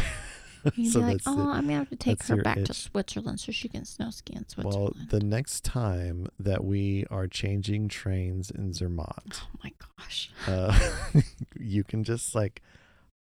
You'd 0.74 0.92
so 0.92 1.00
be 1.00 1.06
like, 1.06 1.20
oh, 1.26 1.32
it. 1.32 1.54
I'm 1.54 1.66
going 1.66 1.68
to 1.68 1.74
have 1.74 1.88
to 1.90 1.96
take 1.96 2.18
that's 2.18 2.28
her 2.28 2.42
back 2.42 2.64
to. 2.64 2.74
Switzerland 2.74 3.40
so 3.40 3.52
she 3.52 3.68
can 3.68 3.84
snow 3.84 4.10
ski 4.10 4.34
in 4.34 4.48
Switzerland. 4.48 4.94
Well, 4.96 5.06
the 5.08 5.24
next 5.24 5.64
time 5.64 6.26
that 6.38 6.64
we 6.64 7.06
are 7.10 7.26
changing 7.26 7.88
trains 7.88 8.50
in 8.50 8.72
Zermatt, 8.72 9.40
oh 9.42 9.58
my 9.62 9.72
gosh. 9.98 10.30
uh, 10.46 10.78
you 11.58 11.84
can 11.84 12.04
just 12.04 12.34
like 12.34 12.60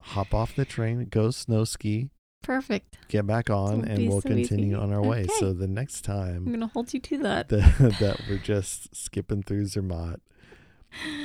hop 0.02 0.34
off 0.34 0.56
the 0.56 0.66
train, 0.66 1.06
go 1.10 1.30
snow 1.30 1.66
ski, 1.66 2.10
Perfect. 2.42 2.98
get 3.10 3.28
back 3.28 3.50
on, 3.50 3.82
It'll 3.82 3.92
and 3.92 4.10
we'll 4.10 4.22
so 4.22 4.30
continue 4.30 4.68
easy. 4.68 4.76
on 4.76 4.94
our 4.94 5.02
way. 5.02 5.24
Okay. 5.24 5.34
So 5.40 5.54
the 5.54 5.68
next 5.68 6.02
time. 6.04 6.38
I'm 6.38 6.46
going 6.46 6.60
to 6.62 6.68
hold 6.68 6.94
you 6.94 7.00
to 7.02 7.18
that. 7.20 7.50
that, 7.50 7.98
that 8.00 8.22
we're 8.30 8.38
just 8.38 8.96
skipping 8.96 9.44
through 9.44 9.66
Zermatt, 9.66 10.22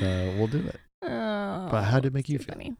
uh, 0.03 0.33
we'll 0.37 0.47
do 0.47 0.59
it. 0.59 0.81
but 1.01 1.83
how 1.83 2.01
did 2.01 2.09
it 2.09 2.15
make 2.15 2.29
you 2.29 2.39
feel? 2.39 2.55
Funny. 2.55 2.77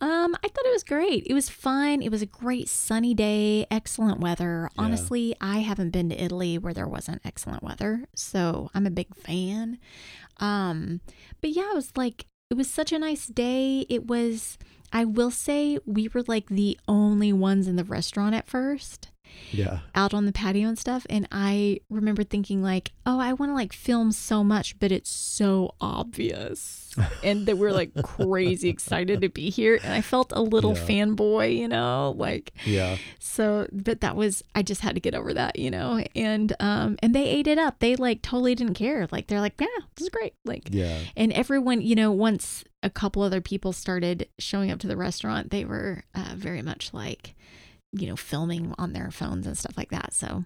Um, 0.00 0.34
I 0.42 0.48
thought 0.48 0.66
it 0.66 0.72
was 0.72 0.84
great. 0.84 1.26
It 1.26 1.34
was 1.34 1.48
fun. 1.48 2.02
It 2.02 2.10
was 2.10 2.20
a 2.22 2.26
great 2.26 2.68
sunny 2.68 3.14
day, 3.14 3.66
excellent 3.70 4.20
weather. 4.20 4.68
Yeah. 4.76 4.84
Honestly, 4.84 5.34
I 5.40 5.58
haven't 5.58 5.90
been 5.90 6.10
to 6.10 6.22
Italy 6.22 6.58
where 6.58 6.74
there 6.74 6.86
wasn't 6.88 7.22
excellent 7.24 7.62
weather, 7.62 8.06
so 8.14 8.70
I'm 8.74 8.86
a 8.86 8.90
big 8.90 9.14
fan. 9.16 9.78
Um, 10.38 11.00
but 11.40 11.50
yeah, 11.50 11.70
it 11.70 11.74
was 11.74 11.92
like 11.96 12.26
it 12.50 12.54
was 12.56 12.70
such 12.70 12.92
a 12.92 12.98
nice 12.98 13.26
day. 13.26 13.86
It 13.88 14.06
was 14.06 14.58
I 14.92 15.04
will 15.04 15.30
say 15.30 15.78
we 15.86 16.08
were 16.08 16.24
like 16.26 16.48
the 16.48 16.78
only 16.86 17.32
ones 17.32 17.66
in 17.66 17.76
the 17.76 17.84
restaurant 17.84 18.34
at 18.34 18.46
first 18.46 19.08
Yeah. 19.52 19.78
out 19.94 20.12
on 20.12 20.26
the 20.26 20.32
patio 20.32 20.68
and 20.68 20.78
stuff 20.78 21.06
and 21.08 21.26
i 21.30 21.80
remember 21.88 22.24
thinking 22.24 22.62
like 22.62 22.92
oh 23.06 23.18
i 23.20 23.32
want 23.32 23.50
to 23.50 23.54
like 23.54 23.72
film 23.72 24.12
so 24.12 24.42
much 24.44 24.78
but 24.78 24.90
it's 24.92 25.08
so 25.10 25.74
obvious 25.80 26.94
and 27.24 27.46
that 27.46 27.56
we're 27.58 27.72
like 27.72 27.90
crazy 28.02 28.68
excited 28.68 29.20
to 29.20 29.28
be 29.28 29.50
here 29.50 29.78
and 29.82 29.92
i 29.92 30.00
felt 30.00 30.32
a 30.34 30.40
little 30.42 30.74
Yeah. 30.76 30.84
fanboy 30.86 31.56
you 31.56 31.68
know 31.68 32.14
like 32.16 32.52
Yeah. 32.64 32.96
so 33.18 33.68
but 33.72 34.00
that 34.00 34.16
was 34.16 34.42
i 34.54 34.62
just 34.62 34.80
had 34.80 34.94
to 34.96 35.00
get 35.00 35.14
over 35.14 35.32
that 35.34 35.58
you 35.58 35.70
know 35.70 36.02
and 36.14 36.54
um 36.60 36.96
and 37.02 37.14
they 37.14 37.24
ate 37.26 37.46
it 37.46 37.58
up 37.58 37.78
they 37.78 37.96
like 37.96 38.22
totally 38.22 38.54
didn't 38.54 38.74
care 38.74 39.06
like 39.12 39.26
they're 39.28 39.40
like 39.40 39.54
yeah 39.60 39.66
this 39.96 40.04
is 40.04 40.10
great 40.10 40.34
like 40.44 40.68
Yeah. 40.70 40.98
and 41.16 41.32
everyone 41.32 41.80
you 41.82 41.94
know 41.94 42.10
once 42.12 42.64
a 42.82 42.90
couple 42.90 43.22
other 43.22 43.40
people 43.40 43.72
started 43.72 44.28
showing 44.38 44.70
up 44.70 44.78
to 44.80 44.86
the 44.86 44.96
restaurant 44.96 45.50
they 45.50 45.64
were 45.64 46.04
uh, 46.14 46.34
very 46.36 46.62
much 46.62 46.92
like 46.92 47.34
you 48.00 48.06
know 48.06 48.16
filming 48.16 48.74
on 48.78 48.92
their 48.92 49.10
phones 49.10 49.46
and 49.46 49.56
stuff 49.58 49.76
like 49.76 49.90
that 49.90 50.12
so 50.12 50.44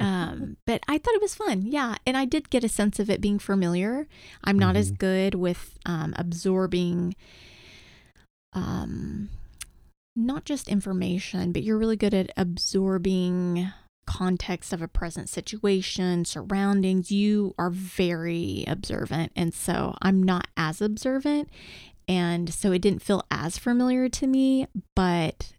um 0.00 0.56
but 0.66 0.80
i 0.88 0.98
thought 0.98 1.14
it 1.14 1.22
was 1.22 1.34
fun 1.34 1.62
yeah 1.64 1.96
and 2.06 2.16
i 2.16 2.24
did 2.24 2.50
get 2.50 2.64
a 2.64 2.68
sense 2.68 2.98
of 2.98 3.08
it 3.10 3.20
being 3.20 3.38
familiar 3.38 4.06
i'm 4.44 4.58
not 4.58 4.76
as 4.76 4.92
Mhm. 4.92 4.98
good 4.98 5.34
with 5.34 5.78
um 5.86 6.14
absorbing 6.16 7.14
um 8.52 9.28
not 10.14 10.44
just 10.44 10.68
information 10.68 11.52
but 11.52 11.62
you're 11.62 11.78
really 11.78 11.96
good 11.96 12.14
at 12.14 12.30
absorbing 12.36 13.70
context 14.06 14.72
of 14.72 14.80
a 14.80 14.86
present 14.86 15.28
situation, 15.28 16.24
surroundings. 16.24 17.10
You 17.10 17.56
are 17.58 17.70
very 17.70 18.64
observant. 18.68 19.32
And 19.34 19.52
so 19.52 19.96
I'm 20.00 20.22
not 20.22 20.46
as 20.56 20.80
observant. 20.80 21.50
And 22.06 22.54
so 22.54 22.70
it 22.70 22.78
didn't 22.82 23.02
feel 23.02 23.24
as 23.32 23.58
familiar 23.58 24.08
to 24.10 24.28
me, 24.28 24.68
but 24.94 25.54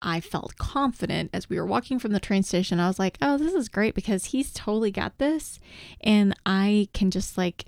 I 0.00 0.20
felt 0.20 0.56
confident 0.56 1.30
as 1.32 1.50
we 1.50 1.58
were 1.58 1.66
walking 1.66 1.98
from 1.98 2.12
the 2.12 2.20
train 2.20 2.42
station. 2.42 2.78
I 2.78 2.86
was 2.86 2.98
like, 2.98 3.18
oh, 3.20 3.36
this 3.36 3.54
is 3.54 3.68
great 3.68 3.94
because 3.94 4.26
he's 4.26 4.52
totally 4.52 4.90
got 4.90 5.18
this. 5.18 5.58
And 6.00 6.34
I 6.46 6.88
can 6.92 7.10
just 7.10 7.36
like 7.36 7.64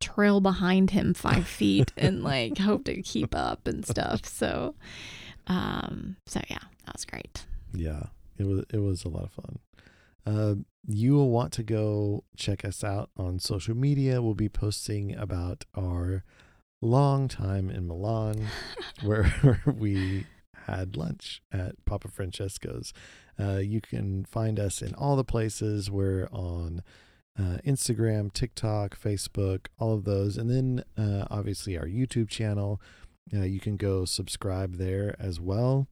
trail 0.00 0.40
behind 0.40 0.90
him 0.90 1.12
five 1.14 1.46
feet 1.46 1.92
and 1.96 2.22
like 2.22 2.58
hope 2.58 2.84
to 2.84 3.02
keep 3.02 3.34
up 3.34 3.66
and 3.66 3.86
stuff. 3.86 4.24
So, 4.24 4.76
um, 5.48 6.16
so 6.26 6.40
yeah, 6.48 6.60
that 6.86 6.94
was 6.94 7.04
great. 7.04 7.46
Yeah, 7.74 8.04
it 8.38 8.44
was 8.44 8.64
it 8.72 8.78
was 8.78 9.04
a 9.04 9.08
lot 9.08 9.24
of 9.24 9.32
fun. 9.32 9.58
Uh, 10.24 10.54
you 10.86 11.14
will 11.14 11.30
want 11.30 11.52
to 11.54 11.62
go 11.62 12.24
check 12.36 12.64
us 12.64 12.84
out 12.84 13.10
on 13.16 13.38
social 13.38 13.76
media. 13.76 14.22
We'll 14.22 14.34
be 14.34 14.48
posting 14.48 15.16
about 15.16 15.64
our 15.76 16.24
long 16.80 17.28
time 17.28 17.70
in 17.70 17.86
Milan, 17.86 18.46
where 19.02 19.62
we 19.66 20.26
had 20.66 20.96
lunch 20.96 21.42
at 21.52 21.84
Papa 21.84 22.08
Francesco's. 22.08 22.92
Uh, 23.38 23.58
you 23.58 23.80
can 23.80 24.24
find 24.24 24.58
us 24.58 24.82
in 24.82 24.94
all 24.94 25.16
the 25.16 25.24
places. 25.24 25.90
We're 25.90 26.28
on 26.32 26.82
uh, 27.38 27.58
Instagram, 27.66 28.32
TikTok, 28.32 28.98
Facebook, 28.98 29.66
all 29.78 29.94
of 29.94 30.04
those, 30.04 30.36
and 30.36 30.50
then 30.50 30.84
uh, 30.98 31.26
obviously 31.30 31.78
our 31.78 31.86
YouTube 31.86 32.28
channel. 32.28 32.80
Uh, 33.34 33.42
you 33.42 33.60
can 33.60 33.76
go 33.76 34.04
subscribe 34.04 34.76
there 34.76 35.16
as 35.18 35.40
well. 35.40 35.86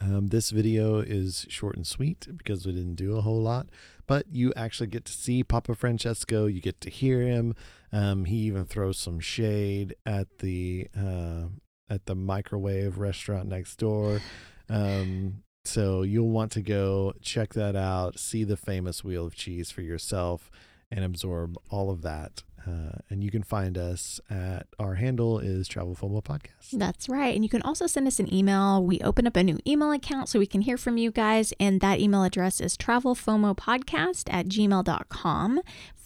Um, 0.00 0.28
this 0.28 0.50
video 0.50 0.98
is 0.98 1.46
short 1.48 1.76
and 1.76 1.86
sweet 1.86 2.26
because 2.36 2.66
we 2.66 2.72
didn't 2.72 2.96
do 2.96 3.16
a 3.16 3.20
whole 3.20 3.40
lot, 3.40 3.68
but 4.06 4.26
you 4.32 4.52
actually 4.56 4.88
get 4.88 5.04
to 5.04 5.12
see 5.12 5.44
Papa 5.44 5.74
Francesco. 5.74 6.46
You 6.46 6.60
get 6.60 6.80
to 6.80 6.90
hear 6.90 7.20
him. 7.20 7.54
Um, 7.92 8.24
he 8.24 8.36
even 8.38 8.64
throws 8.64 8.98
some 8.98 9.20
shade 9.20 9.94
at 10.04 10.38
the 10.38 10.88
uh, 10.96 11.44
at 11.88 12.06
the 12.06 12.14
microwave 12.14 12.98
restaurant 12.98 13.48
next 13.48 13.76
door. 13.76 14.20
Um, 14.68 15.42
so 15.64 16.02
you'll 16.02 16.30
want 16.30 16.52
to 16.52 16.62
go 16.62 17.14
check 17.20 17.54
that 17.54 17.76
out, 17.76 18.18
see 18.18 18.44
the 18.44 18.56
famous 18.56 19.02
wheel 19.02 19.26
of 19.26 19.34
cheese 19.34 19.70
for 19.70 19.82
yourself, 19.82 20.50
and 20.90 21.04
absorb 21.04 21.56
all 21.70 21.90
of 21.90 22.02
that. 22.02 22.42
Uh, 22.66 22.98
and 23.10 23.22
you 23.22 23.30
can 23.30 23.44
find 23.44 23.78
us 23.78 24.20
at 24.28 24.66
our 24.80 24.96
handle 24.96 25.38
is 25.38 25.68
Travel 25.68 25.94
FOMO 25.94 26.22
Podcast. 26.22 26.72
That's 26.72 27.08
right. 27.08 27.32
And 27.32 27.44
you 27.44 27.48
can 27.48 27.62
also 27.62 27.86
send 27.86 28.08
us 28.08 28.18
an 28.18 28.32
email. 28.34 28.84
We 28.84 28.98
open 29.00 29.26
up 29.26 29.36
a 29.36 29.44
new 29.44 29.58
email 29.66 29.92
account 29.92 30.28
so 30.28 30.40
we 30.40 30.46
can 30.46 30.62
hear 30.62 30.76
from 30.76 30.96
you 30.98 31.12
guys. 31.12 31.52
And 31.60 31.80
that 31.80 32.00
email 32.00 32.24
address 32.24 32.60
is 32.60 32.76
travelfomopodcast 32.76 34.32
at 34.32 34.46
gmail.com. 34.48 35.60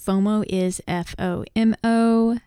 FOMO 0.06 0.44
is 0.48 0.82
F 0.86 1.14
O 1.18 1.44
M 1.56 1.74
O. 1.82 2.38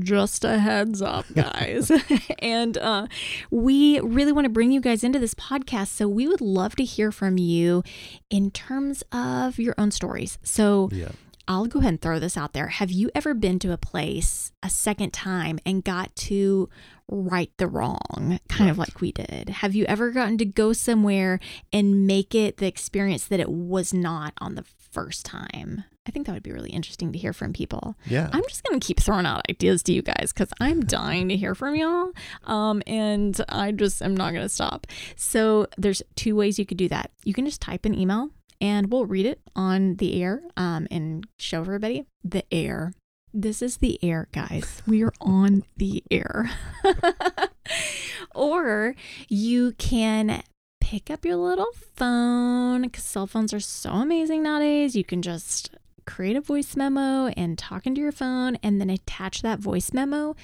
Just 0.00 0.44
a 0.44 0.58
heads 0.58 1.02
up, 1.02 1.26
guys. 1.34 1.90
and 2.38 2.78
uh, 2.78 3.06
we 3.50 4.00
really 4.00 4.32
want 4.32 4.44
to 4.44 4.50
bring 4.50 4.70
you 4.72 4.80
guys 4.80 5.02
into 5.04 5.18
this 5.18 5.34
podcast. 5.34 5.88
So 5.88 6.08
we 6.08 6.28
would 6.28 6.40
love 6.40 6.76
to 6.76 6.84
hear 6.84 7.10
from 7.12 7.38
you 7.38 7.82
in 8.30 8.50
terms 8.50 9.02
of 9.12 9.58
your 9.58 9.74
own 9.78 9.90
stories. 9.90 10.38
So 10.42 10.88
Yeah. 10.92 11.10
I'll 11.48 11.66
go 11.66 11.80
ahead 11.80 11.88
and 11.88 12.00
throw 12.00 12.20
this 12.20 12.36
out 12.36 12.52
there. 12.52 12.68
Have 12.68 12.92
you 12.92 13.10
ever 13.16 13.34
been 13.34 13.58
to 13.60 13.72
a 13.72 13.76
place 13.76 14.52
a 14.62 14.70
second 14.70 15.12
time 15.12 15.58
and 15.66 15.82
got 15.82 16.14
to 16.14 16.68
right 17.08 17.50
the 17.56 17.66
wrong, 17.66 18.38
kind 18.48 18.70
of 18.70 18.78
like 18.78 19.00
we 19.00 19.10
did? 19.10 19.48
Have 19.48 19.74
you 19.74 19.84
ever 19.86 20.12
gotten 20.12 20.38
to 20.38 20.44
go 20.44 20.72
somewhere 20.72 21.40
and 21.72 22.06
make 22.06 22.32
it 22.34 22.58
the 22.58 22.66
experience 22.68 23.24
that 23.26 23.40
it 23.40 23.50
was 23.50 23.92
not 23.92 24.34
on 24.38 24.54
the 24.54 24.62
first 24.62 25.26
time? 25.26 25.82
I 26.06 26.10
think 26.10 26.26
that 26.26 26.32
would 26.32 26.42
be 26.42 26.52
really 26.52 26.70
interesting 26.70 27.12
to 27.12 27.18
hear 27.18 27.32
from 27.32 27.52
people. 27.52 27.94
Yeah. 28.06 28.28
I'm 28.32 28.42
just 28.48 28.64
going 28.64 28.78
to 28.78 28.84
keep 28.84 28.98
throwing 28.98 29.24
out 29.26 29.42
ideas 29.48 29.84
to 29.84 29.92
you 29.92 30.02
guys 30.02 30.32
because 30.32 30.52
I'm 30.60 30.80
dying 30.84 31.28
to 31.28 31.36
hear 31.36 31.54
from 31.54 31.76
y'all. 31.76 32.12
Um, 32.44 32.82
and 32.86 33.40
I 33.48 33.70
just 33.70 34.02
am 34.02 34.16
not 34.16 34.32
going 34.32 34.42
to 34.42 34.48
stop. 34.48 34.86
So 35.14 35.68
there's 35.78 36.02
two 36.16 36.34
ways 36.34 36.58
you 36.58 36.66
could 36.66 36.76
do 36.78 36.88
that. 36.88 37.12
You 37.24 37.34
can 37.34 37.44
just 37.44 37.60
type 37.60 37.84
an 37.84 37.94
email 37.94 38.30
and 38.60 38.90
we'll 38.90 39.06
read 39.06 39.26
it 39.26 39.40
on 39.54 39.96
the 39.96 40.20
air 40.20 40.42
um, 40.56 40.88
and 40.90 41.26
show 41.38 41.60
everybody 41.60 42.06
the 42.24 42.44
air. 42.52 42.92
This 43.32 43.62
is 43.62 43.78
the 43.78 43.98
air, 44.02 44.28
guys. 44.32 44.82
We 44.86 45.04
are 45.04 45.12
on 45.20 45.62
the 45.76 46.02
air. 46.10 46.50
or 48.34 48.96
you 49.28 49.72
can 49.78 50.42
pick 50.80 51.10
up 51.10 51.24
your 51.24 51.36
little 51.36 51.70
phone 51.94 52.82
because 52.82 53.04
cell 53.04 53.26
phones 53.26 53.54
are 53.54 53.60
so 53.60 53.90
amazing 53.92 54.42
nowadays. 54.42 54.94
You 54.94 55.04
can 55.04 55.22
just 55.22 55.70
create 56.06 56.36
a 56.36 56.40
voice 56.40 56.76
memo 56.76 57.28
and 57.28 57.58
talk 57.58 57.86
into 57.86 58.00
your 58.00 58.12
phone 58.12 58.56
and 58.62 58.80
then 58.80 58.90
attach 58.90 59.42
that 59.42 59.58
voice 59.58 59.92
memo 59.92 60.34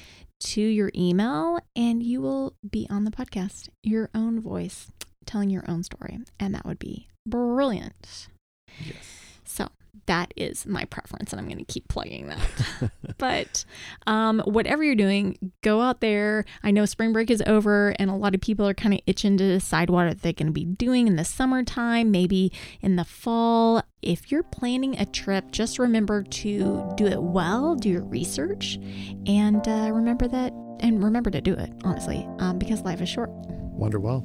to 0.41 0.61
your 0.61 0.91
email 0.95 1.59
and 1.75 2.03
you 2.03 2.21
will 2.21 2.55
be 2.69 2.87
on 2.91 3.05
the 3.05 3.11
podcast, 3.11 3.69
your 3.83 4.11
own 4.15 4.41
voice 4.41 4.91
telling 5.27 5.51
your 5.51 5.65
own 5.69 5.83
story. 5.83 6.19
And 6.39 6.55
that 6.55 6.65
would 6.65 6.79
be 6.79 7.09
brilliant. 7.27 8.29
Yes. 8.85 9.19
So 9.45 9.69
that 10.07 10.33
is 10.37 10.67
my 10.67 10.85
preference, 10.87 11.33
and 11.33 11.41
I'm 11.41 11.47
going 11.47 11.59
to 11.59 11.65
keep 11.65 11.87
plugging 11.89 12.29
that. 12.29 12.91
but 13.19 13.65
um, 14.07 14.41
whatever 14.41 14.83
you're 14.83 14.95
doing, 14.95 15.53
go 15.63 15.81
out 15.81 16.01
there. 16.01 16.45
I 16.63 16.71
know 16.71 16.87
spring 16.87 17.13
break 17.13 17.31
is 17.31 17.43
over, 17.47 17.95
and 17.99 18.11
a 18.11 18.15
lot 18.15 18.35
of 18.35 18.41
people 18.41 18.67
are 18.67 18.75
kind 18.75 18.95
of 18.95 19.01
itching 19.07 19.37
to 19.37 19.47
decide 19.47 19.91
what 19.91 20.23
they're 20.23 20.33
going 20.33 20.47
to 20.47 20.53
be 20.53 20.65
doing 20.65 21.07
in 21.07 21.17
the 21.17 21.25
summertime, 21.25 22.11
maybe 22.11 22.53
in 22.81 22.97
the 22.97 23.05
fall. 23.05 23.83
If 24.03 24.31
you're 24.31 24.45
planning 24.45 24.97
a 25.01 25.07
trip, 25.07 25.51
just 25.51 25.79
remember 25.81 26.23
to 26.23 26.93
do 26.97 27.07
it 27.07 27.21
well, 27.21 27.75
do 27.75 27.89
your 27.89 28.05
research, 28.05 28.79
and 29.27 29.67
uh, 29.67 29.91
remember 29.93 30.29
that, 30.29 30.53
and 30.79 31.03
remember 31.03 31.31
to 31.31 31.41
do 31.41 31.55
it, 31.55 31.73
honestly, 31.83 32.25
um, 32.39 32.61
because 32.61 32.83
life 32.83 33.01
is 33.01 33.09
short. 33.09 33.31
Wonder 33.31 33.99
well. 33.99 34.23